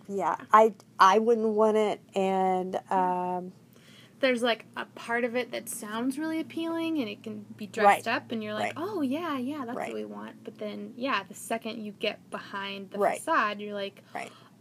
Yeah. 0.08 0.38
yeah, 0.40 0.46
I 0.54 0.74
I 1.00 1.20
wouldn't 1.20 1.50
want 1.50 1.78
it, 1.78 2.00
and 2.16 2.80
um, 2.90 3.52
There's 4.22 4.44
like 4.44 4.66
a 4.78 4.86
part 4.86 5.24
of 5.24 5.36
it 5.36 5.52
that 5.52 5.68
sounds 5.68 6.20
really 6.20 6.40
appealing 6.40 7.00
and 7.00 7.10
it 7.10 7.24
can 7.24 7.44
be 7.58 7.66
dressed 7.66 8.06
Right. 8.06 8.16
up 8.16 8.32
and 8.32 8.44
you're 8.44 8.54
like, 8.54 8.76
Right. 8.78 8.86
oh 8.88 9.02
yeah, 9.02 9.38
yeah, 9.40 9.66
that's 9.66 9.76
Right. 9.76 9.88
what 9.90 9.96
we 9.96 10.06
want. 10.06 10.44
But 10.44 10.60
then, 10.60 10.94
yeah, 10.96 11.24
the 11.28 11.34
second 11.34 11.84
you 11.84 11.92
get 11.94 12.30
behind 12.30 12.92
the 12.92 13.00
facade, 13.00 13.60
you're 13.60 13.74
like, 13.74 14.04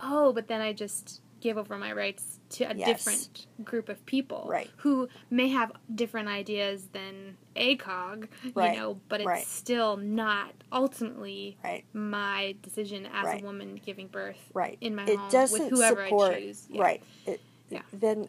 oh, 0.00 0.32
but 0.32 0.48
then 0.48 0.62
I 0.62 0.72
just 0.72 1.20
give 1.40 1.58
over 1.58 1.76
my 1.76 1.92
rights 1.92 2.39
to 2.50 2.64
a 2.64 2.74
Yes. 2.74 2.86
different 3.04 3.46
group 3.64 3.88
of 3.88 4.04
people 4.06 4.44
Right. 4.48 4.70
who 4.78 5.08
may 5.30 5.48
have 5.48 5.72
different 5.94 6.28
ideas 6.28 6.88
than 6.92 7.36
ACOG, 7.56 8.28
Right. 8.54 8.74
you 8.74 8.80
know, 8.80 9.00
but 9.08 9.20
it's 9.20 9.26
Right. 9.26 9.46
still 9.46 9.96
not 9.96 10.52
ultimately 10.72 11.56
right, 11.64 11.84
my 11.92 12.56
decision 12.62 13.06
as 13.12 13.40
a 13.40 13.44
woman 13.44 13.80
giving 13.84 14.08
birth 14.08 14.50
right. 14.52 14.76
in 14.80 14.94
my 14.94 15.04
it 15.04 15.16
home 15.18 15.30
doesn't 15.30 15.60
with 15.60 15.70
whoever 15.70 16.04
support 16.04 16.34
I 16.34 16.40
choose. 16.40 16.66
Yeah. 16.70 16.82
right. 16.82 17.02
It, 17.26 17.40
Yeah. 17.70 17.82
Then, 17.92 18.28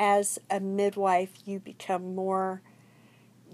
as 0.00 0.38
a 0.50 0.58
midwife, 0.60 1.32
you 1.46 1.60
become 1.60 2.14
more. 2.16 2.60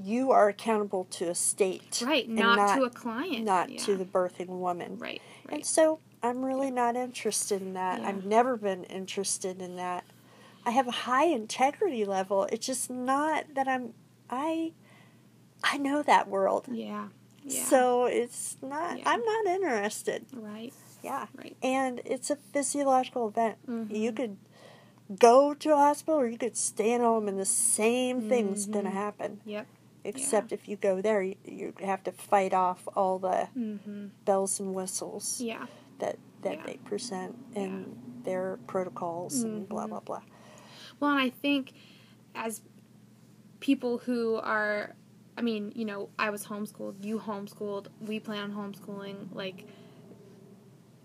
You 0.03 0.33
are 0.33 0.49
accountable 0.49 1.05
to 1.13 1.29
a 1.31 1.35
state, 1.35 2.03
Right, 2.05 2.27
and 2.27 2.37
not, 2.37 2.77
to 2.77 2.85
a 2.85 2.91
client. 2.91 3.45
not 3.45 3.71
yeah. 3.71 3.79
to 3.81 3.97
the 3.97 4.05
birthing 4.05 4.49
woman. 4.49 4.99
Right, 4.99 5.23
And 5.49 5.65
so 5.65 6.01
I'm 6.23 6.45
really 6.45 6.71
not 6.71 6.97
interested 6.97 7.63
in 7.63 7.75
that. 7.75 8.01
Yeah. 8.01 8.09
I've 8.09 8.25
never 8.25 8.57
been 8.57 8.85
interested 8.85 9.61
in 9.63 9.77
that. 9.77 10.05
I 10.67 10.71
have 10.71 10.89
a 10.89 10.93
high 10.93 11.27
integrity 11.27 12.05
level. 12.05 12.49
It's 12.51 12.67
just 12.67 12.89
not 12.91 13.45
that 13.55 13.69
I'm 13.69 13.95
I 14.31 14.73
I 15.63 15.79
know 15.79 16.03
that 16.03 16.29
world. 16.29 16.67
Yeah. 16.71 17.09
Yeah. 17.45 17.65
So 17.65 18.07
it's 18.07 18.57
not 18.63 18.99
Yeah. 18.99 19.05
I'm 19.07 19.23
not 19.23 19.47
interested. 19.47 20.25
right, 20.33 20.73
Yeah. 21.03 21.27
right. 21.37 21.57
And 21.63 22.01
it's 22.07 22.31
a 22.31 22.37
physiological 22.37 23.29
event. 23.29 23.59
Mhm. 23.69 23.95
You 23.97 24.13
could 24.13 24.39
go 25.19 25.53
to 25.53 25.73
a 25.75 25.77
hospital 25.77 26.19
or 26.21 26.27
you 26.27 26.39
could 26.39 26.57
stay 26.57 26.95
at 26.95 27.03
home 27.03 27.29
and 27.29 27.39
the 27.39 27.45
same 27.45 28.29
thing's 28.31 28.65
going 28.65 28.87
to 28.87 28.91
happen. 28.91 29.41
Yep. 29.45 29.67
Except 30.05 30.53
if 30.53 30.69
you 30.69 30.77
go 30.77 31.01
there, 31.01 31.23
you, 31.23 31.37
you 31.45 31.73
have 31.83 32.03
to 32.05 32.13
fight 32.13 32.53
off 32.53 32.87
all 32.95 33.19
the 33.19 33.49
Mm-hmm. 33.57 34.09
bells 34.25 34.61
and 34.61 34.75
whistles 34.75 35.41
Yeah. 35.41 35.67
that 35.99 36.19
that 36.43 36.59
Yeah. 36.59 36.63
they 36.67 36.77
present 36.85 37.37
and 37.57 37.97
their 38.25 38.59
protocols 38.67 39.43
and 39.43 39.67
blah 39.69 39.87
Mhm. 39.87 39.91
blah 39.91 40.01
blah. 40.01 40.23
Well, 41.01 41.11
and 41.13 41.21
I 41.21 41.31
think 41.31 41.73
as 42.35 42.63
people 43.61 43.99
who 43.99 44.37
are, 44.37 44.95
I 45.39 45.43
mean, 45.43 45.73
you 45.75 45.85
know, 45.87 46.11
I 46.19 46.29
was 46.31 46.45
homeschooled, 46.47 47.03
you 47.05 47.19
homeschooled, 47.19 47.89
we 48.01 48.21
plan 48.21 48.51
on 48.53 48.73
homeschooling, 48.73 49.35
like, 49.35 49.67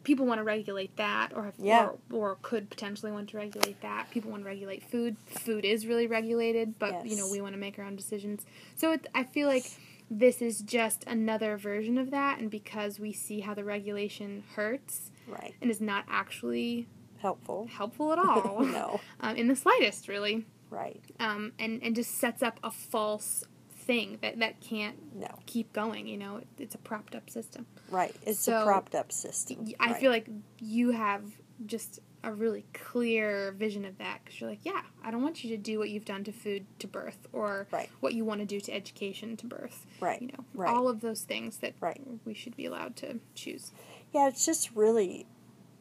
people 0.10 0.26
want 0.26 0.39
to 0.39 0.43
regulate 0.43 0.95
that 0.98 1.32
or 1.36 1.43
have, 1.43 1.54
Yeah. 1.60 1.89
or, 2.12 2.32
or 2.32 2.38
could 2.41 2.67
potentially 2.72 3.12
want 3.12 3.30
to 3.30 3.38
regulate 3.38 3.80
that. 3.82 4.10
People 4.10 4.32
want 4.32 4.41
to 4.41 4.48
regulate 4.48 4.82
food. 4.82 5.17
Food 5.28 5.63
is 5.65 5.86
really 5.86 6.08
regulated, 6.08 6.80
but, 6.80 7.06
you 7.06 7.15
know, 7.15 7.30
we 7.32 7.41
want 7.41 7.54
to 7.54 7.60
make 7.60 7.78
our 7.78 7.86
own 7.86 7.95
decisions. 7.95 8.43
So 8.76 8.91
it, 8.93 9.06
I 9.13 9.24
feel 9.24 9.48
like 9.48 9.65
this 10.10 10.41
is 10.41 10.62
just 10.63 11.04
another 11.06 11.58
version 11.58 12.00
of 12.00 12.10
that, 12.10 12.39
and 12.39 12.50
because 12.50 13.00
we 13.00 13.13
see 13.13 13.41
how 13.41 13.54
the 13.54 13.63
regulation 13.63 14.43
hurts 14.56 15.12
Right. 15.28 15.54
and 15.62 15.69
is 15.69 15.80
not 15.80 16.06
actually 16.10 16.88
Helpful. 17.19 17.67
helpful 17.72 18.12
at 18.13 18.17
all, 18.28 18.62
no. 18.65 19.00
um, 19.19 19.36
in 19.36 19.48
the 19.48 19.56
slightest, 19.56 20.08
really 20.08 20.48
Right. 20.72 21.02
um, 21.19 21.52
and 21.60 21.84
and 21.84 21.95
just 21.95 22.15
sets 22.15 22.41
up 22.41 22.60
a 22.63 22.72
false 22.72 23.43
thing 23.89 24.19
that 24.21 24.38
that 24.38 24.62
can't 24.62 25.15
No. 25.15 25.28
keep 25.47 25.73
going. 25.73 26.06
You 26.06 26.17
know, 26.17 26.38
it, 26.38 26.47
it's 26.60 26.75
a 26.75 26.78
propped 26.78 27.15
up 27.15 27.28
system. 27.28 27.65
Right. 27.89 28.15
It's 28.23 28.39
So, 28.39 28.62
a 28.62 28.63
propped 28.63 28.93
up 28.93 29.12
system. 29.12 29.65
I 29.80 29.88
right. 29.91 29.99
feel 29.99 30.12
like 30.12 30.28
you 30.60 30.91
have 30.91 31.23
just 31.65 31.99
a 32.23 32.32
really 32.32 32.65
clear 32.73 33.52
vision 33.54 33.86
of 33.86 33.97
that 33.97 34.19
because 34.23 34.39
you're 34.39 34.49
like, 34.49 34.60
yeah, 34.63 34.82
I 35.04 35.10
don't 35.10 35.23
want 35.23 35.43
you 35.43 35.49
to 35.52 35.58
do 35.58 35.80
what 35.80 35.89
you've 35.89 36.06
done 36.06 36.23
to 36.25 36.32
food 36.32 36.67
to 36.78 36.86
birth 36.88 37.17
or 37.34 37.65
Right. 37.71 37.89
what 37.99 38.13
you 38.13 38.23
want 38.25 38.41
to 38.41 38.45
do 38.45 38.60
to 38.60 38.71
education 38.71 39.36
to 39.38 39.47
birth. 39.47 39.88
Right. 39.99 40.21
You 40.21 40.28
know, 40.28 40.45
Right. 40.54 40.69
all 40.69 40.88
of 40.88 40.99
those 41.02 41.21
things 41.23 41.58
that 41.58 41.73
Right. 41.82 41.99
we 42.25 42.36
should 42.36 42.56
be 42.56 42.65
allowed 42.67 42.95
to 42.97 43.19
choose. 43.34 43.71
Yeah, 44.13 44.28
it's 44.28 44.45
just 44.45 44.75
really 44.75 45.25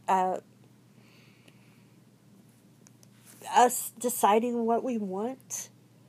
uh, 0.08 0.38
us 3.54 3.92
deciding 3.98 4.64
what 4.64 4.82
we 4.82 4.96
want. 4.96 5.68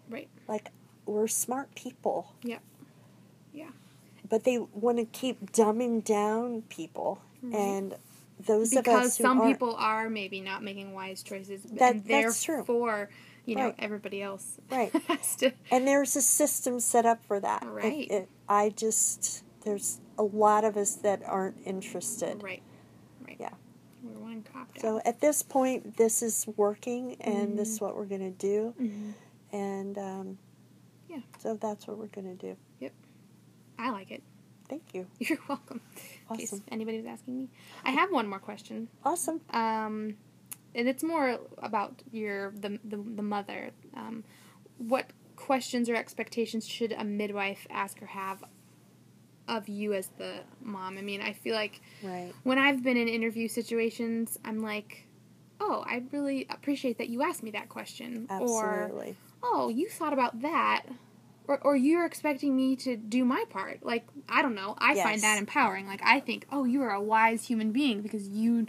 Right. 0.09 0.29
Like 0.47 0.69
we're 1.09 1.27
smart 1.27 1.73
people. 1.75 2.33
Yeah. 2.43 2.59
Yeah. 3.53 3.69
But 4.27 4.43
they 4.43 4.57
want 4.59 4.97
to 4.97 5.05
keep 5.05 5.51
dumbing 5.51 6.03
down 6.03 6.61
people, 6.69 7.21
and 7.53 7.95
those 8.45 8.71
of 8.73 8.79
us 8.79 8.83
because 8.83 9.15
some 9.17 9.41
people 9.41 9.75
are 9.75 10.09
maybe 10.09 10.39
not 10.41 10.63
making 10.63 10.93
wise 10.93 11.23
choices, 11.23 11.63
That- 11.63 11.95
and 11.95 12.05
therefore, 12.05 13.09
you 13.45 13.55
know, 13.55 13.65
Right. 13.65 13.75
everybody 13.79 14.21
else 14.21 14.59
Right. 14.71 14.91
has 15.07 15.35
to. 15.37 15.51
And 15.71 15.87
there's 15.87 16.15
a 16.15 16.21
system 16.21 16.79
set 16.79 17.05
up 17.05 17.25
for 17.25 17.39
that. 17.39 17.65
Right. 17.65 18.09
it- 18.09 18.29
I 18.47 18.69
just 18.69 19.43
there's 19.65 19.99
a 20.17 20.23
lot 20.23 20.63
of 20.63 20.77
us 20.77 20.95
that 20.95 21.21
aren't 21.25 21.57
interested. 21.65 22.41
Right. 22.41 22.61
Right. 23.25 23.37
Yeah. 23.39 23.49
We're 24.03 24.19
one 24.21 24.43
cop 24.43 24.73
down. 24.73 24.81
So 24.81 25.01
at 25.05 25.19
this 25.21 25.41
point, 25.43 25.97
this 25.97 26.21
is 26.21 26.47
working, 26.55 27.15
and 27.21 27.57
this 27.57 27.67
Mm-hmm. 27.67 27.73
is 27.75 27.81
what 27.81 27.95
we're 27.97 28.05
gonna 28.05 28.31
do, 28.31 28.73
Mhm. 28.79 29.13
and 29.51 29.97
um, 29.97 30.37
Yeah. 31.09 31.19
So 31.39 31.55
that's 31.59 31.87
what 31.87 31.97
we're 31.97 32.07
gonna 32.07 32.35
do. 32.35 32.55
Yep. 32.79 32.93
I 33.77 33.89
like 33.89 34.11
it. 34.11 34.21
Thank 34.69 34.83
you. 34.93 35.07
You're 35.19 35.39
welcome. 35.47 35.81
In 36.29 36.37
case 36.37 36.53
Awesome. 36.53 36.63
anybody 36.71 36.97
was 36.97 37.07
asking 37.07 37.37
me. 37.39 37.49
I 37.83 37.91
have 37.91 38.11
one 38.11 38.27
more 38.27 38.39
question. 38.39 38.87
Awesome. 39.03 39.41
Um, 39.49 40.15
and 40.75 40.87
it's 40.87 41.03
more 41.03 41.39
about 41.57 42.03
your 42.11 42.51
the 42.51 42.79
the, 42.83 42.97
the 42.97 43.23
mother. 43.23 43.71
Um, 43.95 44.23
what 44.77 45.09
questions 45.35 45.89
or 45.89 45.95
expectations 45.95 46.67
should 46.67 46.91
a 46.91 47.03
midwife 47.03 47.65
ask 47.71 48.01
or 48.01 48.05
have 48.07 48.43
of 49.47 49.67
you 49.67 49.93
as 49.93 50.09
the 50.19 50.41
mom? 50.61 50.97
I 50.97 51.01
mean, 51.01 51.21
I 51.21 51.33
feel 51.33 51.55
like 51.55 51.81
Right. 52.03 52.31
when 52.43 52.59
I've 52.59 52.83
been 52.83 52.97
in 52.97 53.07
interview 53.07 53.47
situations, 53.47 54.37
I'm 54.45 54.61
like, 54.61 55.07
oh, 55.59 55.83
I 55.87 56.03
really 56.11 56.45
appreciate 56.49 56.99
that 56.99 57.09
you 57.09 57.23
asked 57.23 57.41
me 57.41 57.51
that 57.51 57.67
question, 57.69 58.27
or 58.29 58.83
Absolutely. 58.83 59.15
Oh, 59.43 59.69
you 59.69 59.87
thought 59.89 60.13
about 60.13 60.41
that. 60.41 60.83
Or, 61.47 61.59
or 61.63 61.75
you're 61.75 62.05
expecting 62.05 62.55
me 62.55 62.75
to 62.75 62.95
do 62.95 63.25
my 63.25 63.43
part. 63.49 63.83
Like, 63.83 64.05
I 64.27 64.43
don't 64.43 64.53
know. 64.53 64.75
I 64.77 64.93
find 64.93 65.19
that 65.23 65.39
empowering. 65.39 65.87
Like, 65.87 66.01
I 66.03 66.19
think, 66.19 66.45
oh, 66.51 66.63
you 66.63 66.83
are 66.83 66.91
a 66.91 67.01
wise 67.01 67.43
human 67.47 67.71
being 67.71 68.01
because 68.01 68.27
you 68.27 68.67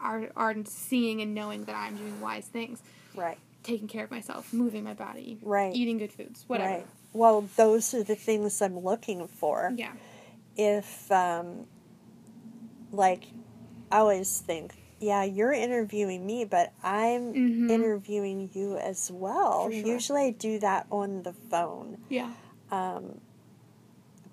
are, 0.00 0.28
are 0.34 0.56
seeing 0.64 1.20
and 1.22 1.36
knowing 1.36 1.66
that 1.66 1.76
I'm 1.76 1.94
doing 1.94 2.20
wise 2.20 2.46
things. 2.46 2.82
Right. 3.14 3.38
Taking 3.62 3.86
care 3.86 4.02
of 4.02 4.10
myself, 4.10 4.52
moving 4.52 4.82
my 4.82 4.94
body, 4.94 5.38
Right. 5.40 5.72
eating 5.72 5.98
good 5.98 6.10
foods, 6.12 6.44
whatever. 6.48 6.70
Right. 6.78 6.86
Well, 7.12 7.48
those 7.56 7.94
are 7.94 8.02
the 8.02 8.16
things 8.16 8.60
I'm 8.60 8.78
looking 8.80 9.28
for. 9.28 9.72
Yeah. 9.76 9.92
If, 10.56 11.12
um, 11.12 11.66
like, 12.90 13.24
I 13.92 13.98
always 13.98 14.40
think, 14.40 14.72
yeah, 15.00 15.24
you're 15.24 15.52
interviewing 15.52 16.24
me, 16.26 16.44
but 16.44 16.72
I'm 16.82 17.32
Mhm. 17.34 17.70
interviewing 17.70 18.50
you 18.52 18.76
as 18.76 19.10
well. 19.10 19.70
Sure. 19.70 19.72
Usually 19.72 20.22
I 20.26 20.30
do 20.30 20.58
that 20.60 20.86
on 20.90 21.22
the 21.22 21.32
phone. 21.32 21.96
Yeah. 22.08 22.32
Um, 22.70 23.20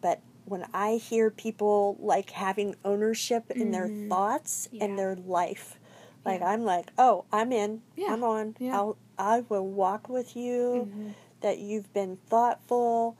but 0.02 0.20
when 0.46 0.66
I 0.74 0.96
hear 0.96 1.30
people 1.30 1.98
like 2.00 2.32
having 2.32 2.76
ownership 2.86 3.50
in 3.52 3.72
their 3.72 3.88
Mhm. 3.90 4.10
thoughts 4.10 4.68
Yeah. 4.72 4.86
and 4.86 5.00
their 5.00 5.16
life, 5.16 5.80
like 6.26 6.42
Yeah. 6.42 6.50
I'm 6.50 6.64
like, 6.66 6.92
oh, 6.98 7.26
I'm 7.32 7.52
in. 7.52 7.82
Yeah. 7.96 8.14
I'm 8.14 8.24
on. 8.24 8.56
Yeah. 8.60 8.78
I'll 8.80 8.98
I 9.20 9.42
will 9.50 9.66
walk 9.66 10.10
with 10.10 10.36
you. 10.36 10.88
Mhm. 10.94 11.14
That 11.42 11.58
you've 11.60 11.92
been 11.94 12.18
thoughtful. 12.30 13.16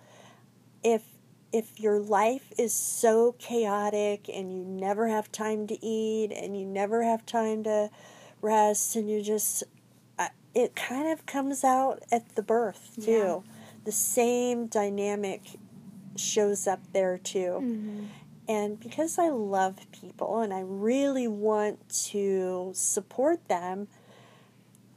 If 0.84 1.17
if 1.54 1.80
your 1.80 2.00
life 2.00 2.52
is 2.58 2.74
so 2.74 3.34
chaotic 3.40 4.30
and 4.30 4.52
you 4.52 4.64
never 4.64 5.08
have 5.08 5.32
time 5.32 5.66
to 5.68 5.86
eat 5.86 6.32
and 6.32 6.60
you 6.60 6.66
never 6.66 7.04
have 7.04 7.26
time 7.26 7.64
to 7.64 7.90
rest 8.42 8.96
and 8.96 9.10
you 9.10 9.22
just 9.22 9.64
uh, 10.20 10.28
it 10.54 10.76
kind 10.76 11.08
of 11.12 11.26
comes 11.26 11.64
out 11.64 12.04
at 12.12 12.36
the 12.36 12.42
birth 12.44 12.92
too 13.04 13.12
Yeah. 13.12 13.40
the 13.86 13.92
same 13.92 14.68
dynamic 14.68 15.42
shows 16.18 16.68
up 16.68 16.82
there 16.94 17.18
too 17.18 17.60
Mhm. 17.62 18.08
and 18.48 18.80
because 18.80 19.18
i 19.18 19.30
love 19.30 19.78
people 19.92 20.40
and 20.40 20.54
i 20.54 20.60
really 20.62 21.28
want 21.28 21.88
to 22.12 22.72
support 22.76 23.48
them 23.48 23.88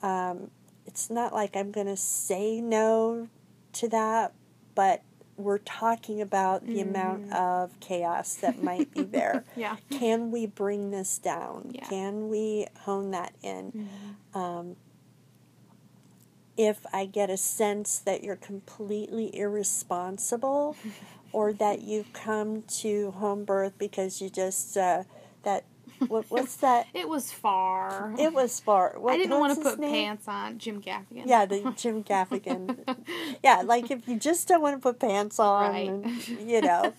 um, 0.02 0.50
it's 0.86 1.10
not 1.10 1.32
like 1.32 1.56
i'm 1.56 1.70
going 1.70 1.86
to 1.86 1.96
say 1.96 2.60
no 2.60 3.28
to 3.74 3.88
that 3.88 4.32
but 4.74 5.02
we're 5.42 5.59
talking 5.59 6.20
about 6.20 6.66
the 6.66 6.81
amount 6.81 7.33
of 7.33 7.79
chaos 7.81 8.35
that 8.37 8.62
might 8.62 8.92
be 8.92 9.03
there 9.18 9.44
Yeah. 9.57 9.76
can 9.90 10.31
we 10.31 10.46
bring 10.46 10.90
this 10.90 11.18
down? 11.18 11.72
Yeah. 11.74 11.88
Can 11.88 12.29
we 12.29 12.66
hone 12.81 13.11
that 13.12 13.35
in? 13.42 13.72
Mhm. 14.35 14.38
Um, 14.38 14.76
if 16.57 16.85
I 16.92 17.07
get 17.07 17.31
a 17.31 17.37
sense 17.37 17.98
that 18.00 18.22
you're 18.22 18.37
completely 18.37 19.35
irresponsible 19.35 20.76
or 21.33 21.53
that 21.55 21.81
you've 21.83 22.12
come 22.12 22.62
to 22.62 23.12
home 23.12 23.44
birth 23.44 23.72
because 23.79 24.20
you 24.20 24.29
just 24.29 24.76
uh, 24.76 25.05
that 25.42 25.64
what, 26.08 26.24
what's 26.30 26.56
that? 26.56 26.86
It 26.94 27.08
was 27.08 27.30
far. 27.32 28.14
It 28.18 28.32
was 28.32 28.58
far. 28.60 28.94
What, 28.98 29.14
I 29.14 29.16
didn't 29.16 29.38
want 29.38 29.56
to 29.56 29.62
put 29.62 29.78
name? 29.78 29.90
pants 29.92 30.26
on. 30.28 30.58
Jim 30.58 30.80
Gaffigan. 30.82 31.22
Yeah, 31.26 31.46
the 31.46 31.72
Jim 31.76 32.02
Gaffigan. 32.10 32.78
yeah, 33.44 33.62
like 33.64 33.90
if 33.90 34.06
you 34.08 34.16
just 34.18 34.48
don't 34.48 34.60
want 34.62 34.76
to 34.76 34.80
put 34.82 34.98
pants 34.98 35.38
on, 35.38 35.70
Right. 35.70 35.88
and, 35.88 36.28
you 36.50 36.60
know, 36.62 36.92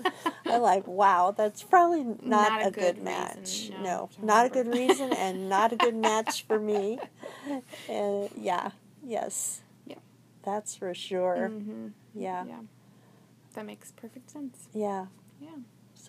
I'm 0.45 0.61
like, 0.61 0.87
wow, 0.87 1.31
that's 1.35 1.63
probably 1.63 2.03
not, 2.03 2.19
Not 2.23 2.61
a 2.61 2.67
a, 2.67 2.71
good, 2.71 2.95
good 2.95 3.03
match. 3.03 3.37
reason, 3.37 3.83
no, 3.83 4.09
no, 4.19 4.25
not 4.25 4.45
a 4.45 4.49
good 4.49 4.67
reason, 4.67 5.13
and 5.13 5.49
not 5.49 5.73
a 5.73 5.75
good 5.75 5.95
match 5.95 6.43
for 6.45 6.59
me. 6.59 6.99
Uh, 7.89 8.27
yeah, 8.37 8.71
yes. 9.05 9.61
Yeah. 9.85 9.95
That's 10.43 10.75
for 10.75 10.93
sure. 10.93 11.49
hmm 11.49 11.87
Yeah, 12.13 12.45
Yeah. 12.45 12.59
That 13.53 13.65
makes 13.65 13.91
perfect 13.91 14.29
sense. 14.31 14.69
yeah. 14.73 15.07
Yeah. 15.41 15.49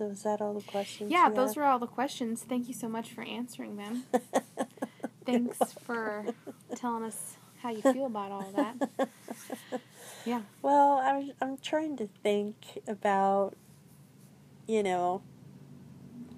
So 0.02 0.08
is 0.08 0.22
that 0.24 0.40
all 0.40 0.54
the 0.54 0.62
questions? 0.62 1.12
Yeah, 1.12 1.28
those 1.28 1.50
have? 1.50 1.56
were 1.58 1.64
all 1.64 1.78
the 1.78 1.86
questions. 1.86 2.42
Thank 2.42 2.66
you 2.66 2.74
so 2.74 2.88
much 2.88 3.12
for 3.12 3.22
answering 3.22 3.76
them. 3.76 4.02
Thanks 5.24 5.58
for 5.84 6.26
telling 6.74 7.04
us 7.04 7.36
how 7.62 7.70
you 7.70 7.82
feel 7.82 8.06
about 8.06 8.32
all 8.32 8.52
that. 8.56 9.10
Yeah. 10.24 10.42
Well, 10.60 11.00
I'm 11.02 11.32
I'm 11.40 11.58
trying 11.58 11.96
to 11.96 12.08
think 12.22 12.80
about, 12.86 13.56
you 14.68 14.84
know, 14.84 15.22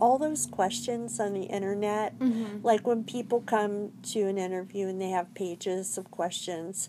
all 0.00 0.16
those 0.16 0.46
questions 0.46 1.20
on 1.20 1.34
the 1.34 1.42
internet. 1.42 2.18
Mm-hmm. 2.18 2.64
Like 2.66 2.86
when 2.86 3.04
people 3.04 3.42
come 3.42 3.92
to 4.04 4.20
an 4.22 4.38
interview 4.38 4.88
and 4.88 4.98
they 4.98 5.10
have 5.10 5.34
pages 5.34 5.98
of 5.98 6.10
questions, 6.10 6.88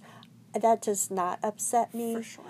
that 0.53 0.81
does 0.81 1.11
not 1.11 1.39
upset 1.43 1.93
me 1.93 2.15
For 2.15 2.23
sure. 2.23 2.45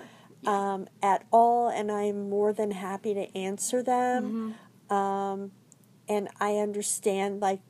Um, 0.46 0.88
at 1.02 1.24
all, 1.32 1.68
and 1.68 1.90
I'm 1.90 2.28
more 2.30 2.52
than 2.52 2.70
happy 2.70 3.14
to 3.14 3.36
answer 3.36 3.82
them. 3.82 4.56
Mhm. 4.90 4.94
Um, 4.94 5.52
and 6.08 6.28
I 6.40 6.56
understand 6.58 7.40
like 7.40 7.60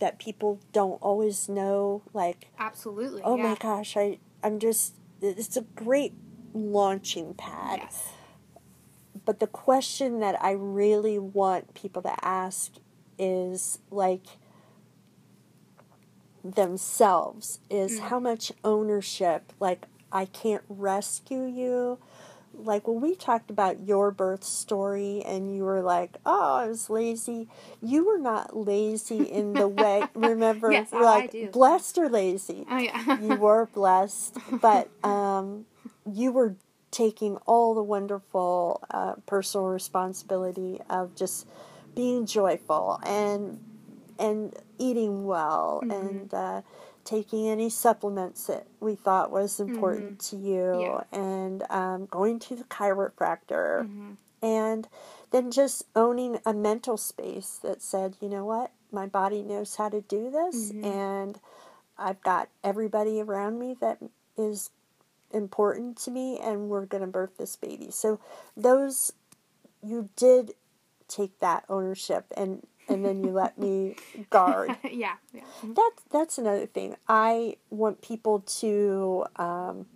that 0.00 0.18
people 0.18 0.60
don't 0.72 1.00
always 1.00 1.48
know 1.48 2.02
like 2.12 2.48
Absolutely. 2.58 3.22
oh 3.24 3.36
yeah. 3.36 3.42
my 3.44 3.54
gosh 3.54 3.96
I 3.96 4.18
I'm 4.42 4.58
just 4.58 4.94
it's 5.22 5.56
a 5.56 5.62
great 5.62 6.12
launching 6.52 7.32
pad. 7.34 7.78
Yes. 7.82 8.08
But 9.24 9.40
the 9.40 9.46
question 9.46 10.20
that 10.20 10.42
I 10.42 10.50
really 10.52 11.18
want 11.18 11.72
people 11.74 12.02
to 12.02 12.24
ask 12.24 12.72
is 13.18 13.78
like 13.90 14.26
themselves 16.44 17.58
is 17.70 17.98
Mm. 17.98 18.08
how 18.08 18.20
much 18.20 18.52
ownership 18.64 19.52
like 19.58 19.86
I 20.12 20.26
can't 20.26 20.62
rescue 20.68 21.44
you. 21.44 21.98
Like 22.54 22.88
when 22.88 23.00
we 23.00 23.14
talked 23.14 23.50
about 23.50 23.80
your 23.80 24.10
birth 24.10 24.42
story 24.44 25.22
and 25.26 25.54
you 25.54 25.64
were 25.64 25.82
like, 25.82 26.16
"Oh, 26.24 26.54
I 26.54 26.66
was 26.68 26.88
lazy." 26.88 27.48
You 27.82 28.06
were 28.06 28.18
not 28.18 28.56
lazy 28.56 29.24
in 29.24 29.56
the 29.56 29.68
way. 29.68 30.08
Remember, 30.14 30.72
Yes, 30.72 30.88
oh, 30.92 30.98
I 30.98 31.02
like 31.02 31.30
do. 31.32 31.48
blessed 31.52 31.98
or 31.98 32.08
lazy 32.08 32.66
Oh 32.70 32.78
yeah. 32.78 33.18
you 33.22 33.34
were 33.34 33.66
blessed, 33.66 34.38
but 34.62 34.88
um, 35.04 35.66
you 36.10 36.32
were 36.32 36.54
taking 36.90 37.36
all 37.46 37.74
the 37.74 37.82
wonderful 37.82 38.82
uh, 38.90 39.14
personal 39.26 39.66
responsibility 39.66 40.80
of 40.88 41.14
just 41.14 41.46
being 41.94 42.24
joyful 42.26 42.98
and 43.04 43.60
and 44.18 44.54
eating 44.78 45.26
well 45.26 45.82
Mhm. 45.84 45.90
and 45.92 46.34
uh, 46.34 46.62
taking 47.06 47.48
any 47.48 47.70
supplements 47.70 48.46
that 48.48 48.66
we 48.80 48.94
thought 48.94 49.30
was 49.30 49.58
important 49.60 50.18
to 50.18 50.36
you 50.36 50.52
Mm-hmm. 50.52 50.80
Yeah. 51.14 51.18
and 51.18 51.62
um, 51.70 52.06
going 52.06 52.38
to 52.40 52.56
the 52.56 52.64
chiropractor 52.64 53.86
hmm 53.86 54.12
and 54.42 54.86
then 55.30 55.50
just 55.50 55.84
owning 55.96 56.38
a 56.44 56.52
mental 56.52 56.98
space 56.98 57.58
that 57.62 57.80
said, 57.80 58.16
you 58.20 58.28
know 58.28 58.44
what, 58.44 58.70
my 58.92 59.06
body 59.06 59.42
knows 59.42 59.76
how 59.76 59.88
to 59.88 60.02
do 60.02 60.30
this, 60.30 60.72
Mhm. 60.72 60.84
and 60.84 61.40
I've 61.98 62.22
got 62.22 62.50
everybody 62.62 63.20
around 63.20 63.58
me 63.58 63.74
that 63.80 63.98
is 64.36 64.70
important 65.32 65.96
to 66.04 66.10
me, 66.10 66.38
and 66.38 66.68
we're 66.68 66.84
going 66.84 67.00
to 67.00 67.06
birth 67.06 67.38
this 67.38 67.56
baby. 67.56 67.90
So, 67.90 68.20
those, 68.56 69.14
you 69.82 70.10
did 70.16 70.52
take 71.08 71.38
that 71.40 71.64
ownership, 71.68 72.26
and 72.36 72.66
and 72.88 73.04
then 73.04 73.22
you 73.22 73.30
let 73.30 73.58
me 73.58 73.96
guard. 74.30 74.76
yeah. 74.90 75.14
Yeah. 75.32 75.42
That's 75.62 76.02
that's 76.10 76.38
another 76.38 76.66
thing. 76.66 76.96
I 77.08 77.56
want 77.70 78.00
people 78.02 78.40
to 78.60 79.24
um, 79.36 79.86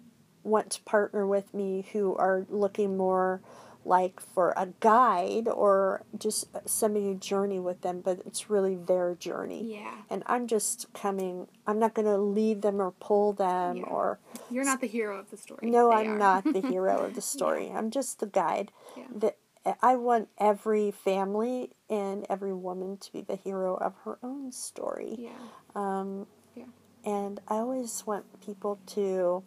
want 0.42 0.70
to 0.70 0.82
partner 0.82 1.26
with 1.26 1.52
me 1.54 1.86
who 1.92 2.14
are 2.16 2.46
looking 2.48 2.96
more 2.96 3.40
like 3.82 4.20
for 4.20 4.52
a 4.58 4.68
guide 4.80 5.48
or 5.48 6.02
just 6.18 6.48
somebody 6.66 7.14
to 7.14 7.18
journey 7.18 7.58
with 7.58 7.80
them, 7.80 8.02
but 8.02 8.20
it's 8.26 8.50
really 8.50 8.74
their 8.76 9.14
journey. 9.14 9.74
Yeah. 9.76 9.94
And 10.10 10.22
I'm 10.26 10.46
just 10.46 10.92
coming. 10.92 11.48
I'm 11.66 11.78
not 11.78 11.94
going 11.94 12.04
to 12.06 12.18
lead 12.18 12.60
them 12.60 12.78
or 12.80 12.90
pull 13.00 13.32
them 13.32 13.78
Yeah. 13.78 13.84
or. 13.84 14.18
You're 14.50 14.66
not 14.66 14.82
the 14.82 14.86
hero 14.86 15.18
of 15.18 15.30
the 15.30 15.38
story. 15.38 15.70
No, 15.70 15.88
They 15.88 15.96
I'm 15.96 16.10
are. 16.10 16.18
not 16.18 16.44
the 16.44 16.60
hero 16.68 16.98
of 17.06 17.14
the 17.14 17.22
story. 17.22 17.70
I'm 17.74 17.90
just 17.90 18.20
the 18.20 18.26
guide. 18.26 18.70
Yeah. 18.98 19.04
That 19.14 19.36
I 19.82 19.96
want 19.96 20.28
every 20.38 20.90
family 20.90 21.70
and 21.88 22.26
every 22.30 22.54
woman 22.54 22.96
to 22.98 23.12
be 23.12 23.20
the 23.20 23.36
hero 23.36 23.74
of 23.76 23.94
her 24.04 24.18
own 24.22 24.52
story. 24.52 25.16
Yeah. 25.18 25.32
Um, 25.74 26.26
Yeah. 26.54 26.64
And 27.04 27.40
I 27.48 27.56
always 27.56 28.06
want 28.06 28.40
people 28.40 28.78
to 28.86 29.42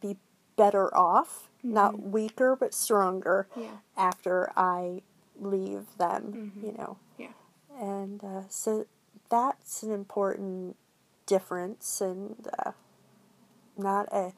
be 0.00 0.16
better 0.56 0.94
off, 0.96 1.48
not 1.62 1.94
Mhm. 1.94 2.10
weaker, 2.10 2.56
but 2.56 2.74
stronger 2.74 3.46
Yeah. 3.54 3.78
after 3.96 4.52
I 4.56 5.02
leave 5.38 5.96
them, 5.96 6.52
Mhm. 6.56 6.62
you 6.62 6.72
know. 6.72 6.96
Yeah. 7.16 7.32
And 7.74 8.22
uh, 8.24 8.48
so 8.48 8.86
that's 9.28 9.82
an 9.82 9.90
important 9.92 10.76
difference, 11.26 12.00
and 12.00 12.48
uh, 12.58 12.72
not 13.76 14.12
a 14.12 14.32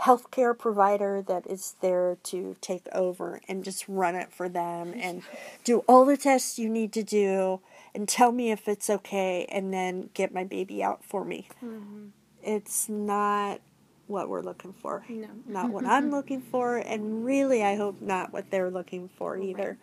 healthcare 0.00 0.56
provider 0.58 1.22
that 1.22 1.46
is 1.46 1.76
there 1.80 2.16
to 2.24 2.56
take 2.60 2.86
over 2.92 3.40
and 3.48 3.64
just 3.64 3.84
run 3.88 4.14
it 4.14 4.32
for 4.32 4.48
them 4.48 4.92
and 4.98 5.22
do 5.62 5.78
all 5.88 6.04
the 6.04 6.16
tests 6.16 6.58
you 6.58 6.68
need 6.68 6.92
to 6.92 7.02
do 7.02 7.60
and 7.94 8.08
tell 8.08 8.32
me 8.32 8.50
if 8.50 8.66
it's 8.68 8.90
okay 8.90 9.46
and 9.50 9.72
then 9.72 10.10
get 10.14 10.34
my 10.34 10.44
baby 10.44 10.82
out 10.82 11.04
for 11.04 11.24
me. 11.24 11.48
hmm 11.60 12.06
It's 12.42 12.88
not 12.88 13.60
what 14.06 14.28
we're 14.28 14.42
looking 14.42 14.72
for. 14.74 15.04
No. 15.08 15.28
Not 15.46 15.70
what 15.70 15.84
I'm 15.96 16.10
looking 16.10 16.40
for, 16.42 16.76
and 16.76 17.24
really, 17.24 17.62
I 17.62 17.76
hope 17.76 18.00
not 18.02 18.32
what 18.32 18.50
they're 18.50 18.70
looking 18.70 19.08
for 19.08 19.38
either. 19.38 19.78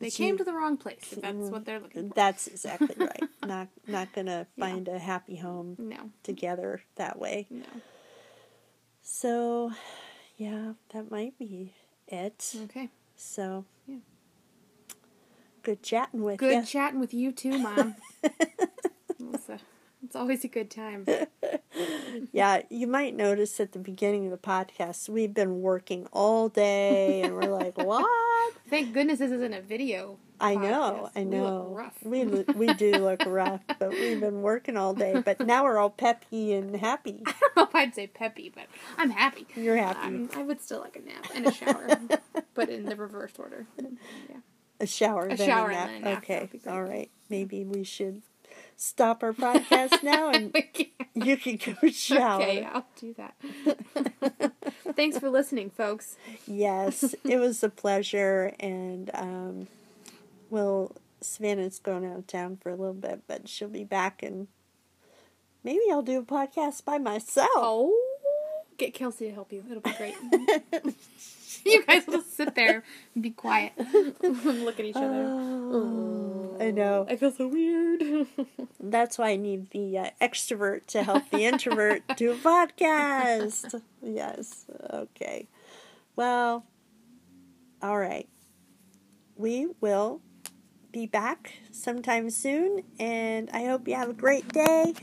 They 0.00 0.06
But 0.06 0.14
came 0.14 0.36
to 0.38 0.44
the 0.44 0.52
wrong 0.52 0.76
place. 0.76 1.12
If 1.12 1.20
that's 1.20 1.50
what 1.50 1.64
they're 1.64 1.78
looking 1.80 2.08
for. 2.08 2.14
That's 2.14 2.46
exactly 2.48 2.96
right. 2.98 3.28
not 3.42 3.68
not 3.86 4.12
gonna 4.12 4.46
Yeah. 4.56 4.66
find 4.66 4.88
a 4.88 4.98
happy 4.98 5.36
home 5.36 5.76
No. 5.78 6.10
together 6.22 6.82
that 6.96 7.18
way. 7.18 7.46
No. 7.50 7.66
So, 9.06 9.70
yeah, 10.38 10.72
that 10.94 11.10
might 11.10 11.38
be 11.38 11.74
it. 12.08 12.54
Okay. 12.64 12.88
So, 13.16 13.66
Yeah. 13.86 13.98
good 15.62 15.82
chatting 15.82 16.22
with 16.22 16.40
you. 16.40 16.48
Good 16.48 16.60
you. 16.60 16.64
chatting 16.64 17.00
with 17.00 17.12
you 17.14 17.30
too, 17.30 17.58
Mom. 17.58 17.96
it's, 20.04 20.16
always 20.16 20.44
a 20.44 20.48
good 20.48 20.70
time. 20.70 21.06
yeah, 22.32 22.62
you 22.70 22.86
might 22.86 23.14
notice 23.16 23.58
at 23.60 23.72
the 23.72 23.78
beginning 23.78 24.26
of 24.26 24.30
the 24.30 24.38
podcast 24.38 25.08
we've 25.08 25.34
been 25.34 25.60
working 25.62 26.06
all 26.12 26.48
day, 26.48 27.22
and 27.22 27.34
we're 27.34 27.50
like, 27.50 27.76
"What?" 27.78 28.06
Thank 28.70 28.92
goodness 28.94 29.18
this 29.18 29.30
isn't 29.32 29.52
a 29.52 29.60
video. 29.60 30.18
I 30.40 30.56
know. 30.56 31.10
I 31.14 31.20
We 31.20 31.24
look 31.26 31.32
know. 31.32 31.68
rough. 31.74 31.94
We 32.02 32.24
we 32.24 32.74
do 32.74 32.92
look 32.92 33.22
rough, 33.26 33.60
but 33.78 33.90
we've 33.90 34.20
been 34.20 34.42
working 34.42 34.76
all 34.76 34.92
day. 34.94 35.20
But 35.24 35.40
now 35.40 35.64
we're 35.64 35.78
all 35.78 35.90
peppy 35.90 36.52
and 36.52 36.76
happy. 36.76 37.22
I 37.26 37.32
don't 37.40 37.56
know 37.56 37.62
if 37.64 37.74
I'd 37.74 37.94
say 37.94 38.06
peppy, 38.08 38.50
but 38.54 38.66
I'm 38.98 39.10
happy. 39.10 39.46
You're 39.54 39.76
happy. 39.76 40.06
Um, 40.06 40.30
I 40.34 40.42
would 40.42 40.60
still 40.60 40.80
like 40.80 40.96
a 40.96 41.00
nap 41.00 41.26
and 41.34 41.46
a 41.46 41.52
shower, 41.52 41.88
but 42.54 42.68
in 42.68 42.84
the 42.86 42.96
reverse 42.96 43.32
order. 43.38 43.66
Yeah. 43.78 44.36
A 44.80 44.86
shower, 44.86 45.26
A 45.28 45.36
then 45.36 45.46
shower 45.46 45.70
a 45.70 45.72
nap. 45.74 45.86
then 45.88 45.96
a 45.96 46.04
nap, 46.04 46.18
Okay, 46.18 46.34
that'd 46.34 46.50
be 46.50 46.58
great. 46.58 46.72
all 46.72 46.82
right. 46.82 47.10
Maybe 47.30 47.64
we 47.64 47.84
should 47.84 48.22
stop 48.76 49.22
our 49.22 49.32
podcast 49.32 50.02
now, 50.02 50.30
and 50.30 50.54
you 51.14 51.36
can 51.36 51.56
go 51.56 51.88
shower. 51.90 52.42
Okay, 52.42 52.64
I'll 52.64 52.86
do 52.98 53.14
that. 53.14 54.52
Thanks 54.94 55.18
for 55.18 55.30
listening, 55.30 55.70
folks. 55.70 56.16
Yes, 56.46 57.14
it 57.24 57.38
was 57.38 57.62
a 57.62 57.68
pleasure, 57.68 58.54
and 58.60 59.10
um, 59.14 59.68
well, 60.50 60.92
Savannah's 61.20 61.78
going 61.78 62.06
out 62.06 62.18
of 62.18 62.26
town 62.26 62.56
for 62.56 62.70
a 62.70 62.76
little 62.76 62.94
bit, 62.94 63.22
but 63.26 63.48
she'll 63.48 63.68
be 63.68 63.84
back, 63.84 64.22
and 64.22 64.48
maybe 65.62 65.82
I'll 65.90 66.02
do 66.02 66.18
a 66.18 66.24
podcast 66.24 66.84
by 66.84 66.98
myself. 66.98 67.48
Oh, 67.56 67.96
get 68.76 68.94
Kelsey 68.94 69.26
to 69.26 69.32
help 69.34 69.52
you. 69.52 69.64
It'll 69.70 69.82
be 69.82 69.92
great. 69.92 70.14
you 71.64 71.84
guys 71.86 72.06
will 72.06 72.22
sit 72.22 72.54
there 72.54 72.82
and 73.14 73.22
be 73.22 73.30
quiet 73.30 73.72
and 73.76 74.64
look 74.64 74.78
at 74.78 74.84
each 74.84 74.96
other. 74.96 75.24
Oh, 75.26 76.43
I 76.60 76.70
know. 76.70 77.06
I 77.08 77.16
feel 77.16 77.30
so 77.32 77.48
weird. 77.48 78.26
That's 78.80 79.18
why 79.18 79.30
I 79.30 79.36
need 79.36 79.70
the 79.70 79.98
uh, 79.98 80.10
extrovert 80.20 80.86
to 80.88 81.02
help 81.02 81.28
the 81.30 81.44
introvert 81.44 82.02
do 82.16 82.32
a 82.32 82.36
podcast. 82.36 83.80
Yes. 84.02 84.66
Okay. 84.92 85.48
Well, 86.16 86.64
All 87.82 87.98
right. 87.98 88.28
We 89.36 89.68
will 89.80 90.20
be 90.92 91.06
back 91.06 91.52
sometime 91.72 92.30
soon, 92.30 92.82
and 93.00 93.50
I 93.52 93.64
hope 93.64 93.88
you 93.88 93.94
have 93.94 94.08
a 94.10 94.14
great 94.14 94.48
day. 94.52 94.94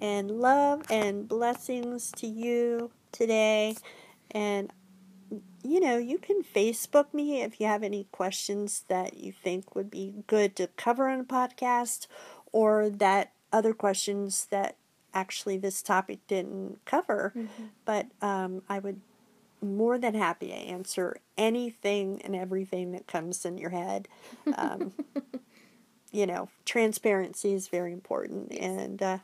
And 0.00 0.30
love 0.30 0.82
and 0.90 1.26
blessings 1.28 2.12
to 2.16 2.26
you 2.26 2.90
today. 3.12 3.76
And 4.30 4.70
you 5.62 5.80
know, 5.80 5.98
you 5.98 6.18
can 6.18 6.42
Facebook 6.42 7.12
me 7.12 7.42
if 7.42 7.60
you 7.60 7.66
have 7.66 7.82
any 7.82 8.04
questions 8.12 8.84
that 8.88 9.16
you 9.16 9.32
think 9.32 9.74
would 9.74 9.90
be 9.90 10.14
good 10.26 10.56
to 10.56 10.68
cover 10.76 11.08
on 11.08 11.20
a 11.20 11.24
podcast 11.24 12.06
or 12.52 12.88
that 12.88 13.32
other 13.52 13.72
questions 13.72 14.46
that 14.50 14.76
actually 15.14 15.56
this 15.56 15.82
topic 15.82 16.20
didn't 16.26 16.84
cover. 16.84 17.32
Mm-hmm. 17.36 17.64
But 17.84 18.06
um, 18.20 18.62
I 18.68 18.78
would 18.78 19.00
more 19.62 19.98
than 19.98 20.14
happy 20.14 20.48
to 20.48 20.52
answer 20.52 21.18
anything 21.36 22.20
and 22.22 22.36
everything 22.36 22.92
that 22.92 23.06
comes 23.06 23.44
in 23.44 23.58
your 23.58 23.70
head. 23.70 24.08
Um, 24.56 24.92
you 26.12 26.26
know, 26.26 26.48
transparency 26.64 27.52
is 27.54 27.68
very 27.68 27.92
important, 27.92 28.52
and 28.52 29.02
uh, 29.02 29.18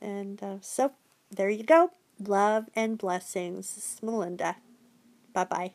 and 0.00 0.42
uh, 0.42 0.56
so 0.60 0.92
there 1.30 1.50
you 1.50 1.64
go. 1.64 1.90
Love 2.18 2.66
and 2.74 2.98
blessings. 2.98 3.74
This 3.74 3.94
is 3.94 4.02
Melinda. 4.02 4.56
Bye 5.32 5.44
bye. 5.44 5.74